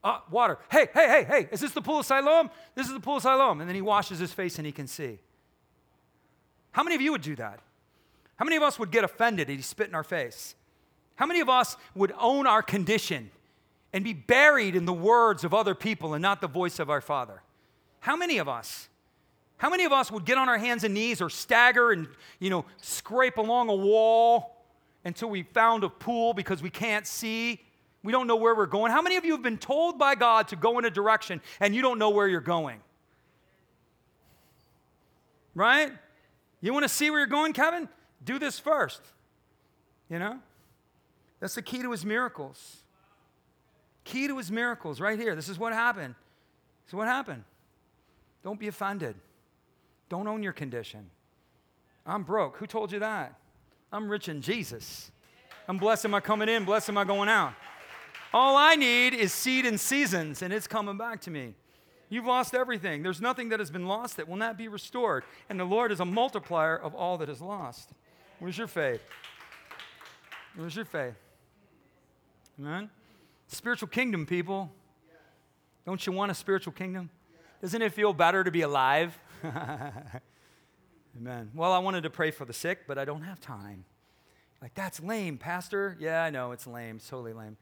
[0.04, 0.58] Uh, water.
[0.70, 2.50] Hey, hey, hey, hey, is this the pool of Siloam?
[2.74, 3.60] This is the pool of Siloam.
[3.60, 5.18] And then he washes his face and he can see.
[6.72, 7.60] How many of you would do that?
[8.36, 10.54] How many of us would get offended if he spit in our face?
[11.16, 13.30] How many of us would own our condition
[13.94, 17.00] and be buried in the words of other people and not the voice of our
[17.00, 17.42] Father?
[18.00, 18.88] How many of us?
[19.56, 22.08] How many of us would get on our hands and knees or stagger and,
[22.40, 24.53] you know, scrape along a wall
[25.04, 27.60] until we found a pool because we can't see?
[28.02, 28.92] We don't know where we're going.
[28.92, 31.74] How many of you have been told by God to go in a direction and
[31.74, 32.80] you don't know where you're going?
[35.54, 35.92] Right?
[36.60, 37.88] You want to see where you're going, Kevin?
[38.24, 39.00] Do this first.
[40.10, 40.38] You know?
[41.40, 42.78] That's the key to his miracles.
[44.04, 45.34] Key to his miracles, right here.
[45.34, 46.14] This is what happened.
[46.86, 47.44] Is what happened.
[48.42, 49.16] Don't be offended.
[50.08, 51.08] Don't own your condition.
[52.06, 52.58] I'm broke.
[52.58, 53.38] Who told you that?
[53.94, 55.12] I'm rich in Jesus.
[55.68, 57.54] I'm blessed am I coming in, blessed am I going out.
[58.32, 61.54] All I need is seed and seasons, and it's coming back to me.
[62.08, 63.04] You've lost everything.
[63.04, 65.22] There's nothing that has been lost that will not be restored.
[65.48, 67.90] And the Lord is a multiplier of all that is lost.
[68.40, 69.00] Where's your faith?
[70.56, 71.14] Where's your faith?
[72.58, 72.90] Amen?
[73.46, 74.72] Spiritual kingdom, people.
[75.86, 77.10] Don't you want a spiritual kingdom?
[77.62, 79.16] Doesn't it feel better to be alive?
[81.16, 81.50] Amen.
[81.54, 83.84] Well, I wanted to pray for the sick, but I don't have time.
[84.60, 85.96] Like, that's lame, Pastor.
[86.00, 86.96] Yeah, I know, it's lame.
[86.96, 87.56] It's totally lame.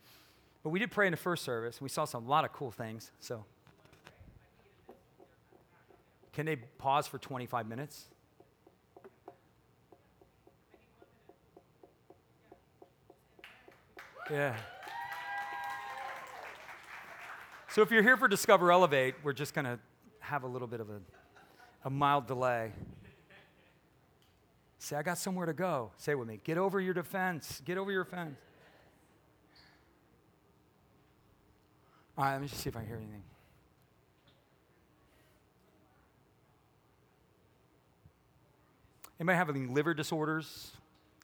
[0.63, 1.81] But we did pray in the first service.
[1.81, 3.11] We saw some, a lot of cool things.
[3.21, 3.45] So,
[6.33, 8.07] can they pause for 25 minutes?
[14.31, 14.57] Yeah.
[17.69, 19.79] So if you're here for Discover Elevate, we're just going to
[20.21, 21.01] have a little bit of a,
[21.85, 22.73] a mild delay.
[24.83, 25.93] Say, I got somewhere to go.
[25.97, 26.41] Say with me.
[26.43, 27.62] Get over your defense.
[27.64, 28.37] Get over your fence.
[32.18, 33.22] All right, let me just see if I hear anything.
[39.20, 40.72] Anybody have any liver disorders?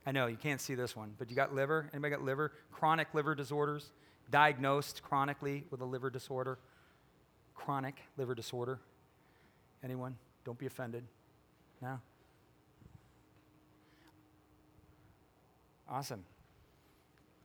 [0.06, 1.90] I know you can't see this one, but you got liver?
[1.92, 2.52] Anybody got liver?
[2.70, 3.90] Chronic liver disorders?
[4.30, 6.58] Diagnosed chronically with a liver disorder?
[7.56, 8.78] Chronic liver disorder?
[9.82, 10.16] Anyone?
[10.44, 11.02] Don't be offended.
[11.82, 11.98] No?
[15.90, 16.24] Awesome.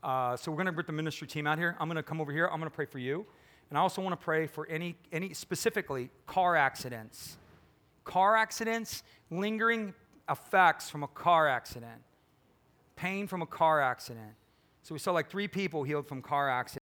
[0.04, 1.78] Uh, so we're going to bring the ministry team out here.
[1.80, 2.48] I'm going to come over here.
[2.48, 3.26] I'm going to pray for you.
[3.70, 7.38] And I also want to pray for any, any specifically car accidents.
[8.04, 9.94] Car accidents, lingering
[10.30, 12.02] effects from a car accident,
[12.98, 14.34] pain from a car accident.
[14.84, 16.83] So we saw like three people healed from car accidents.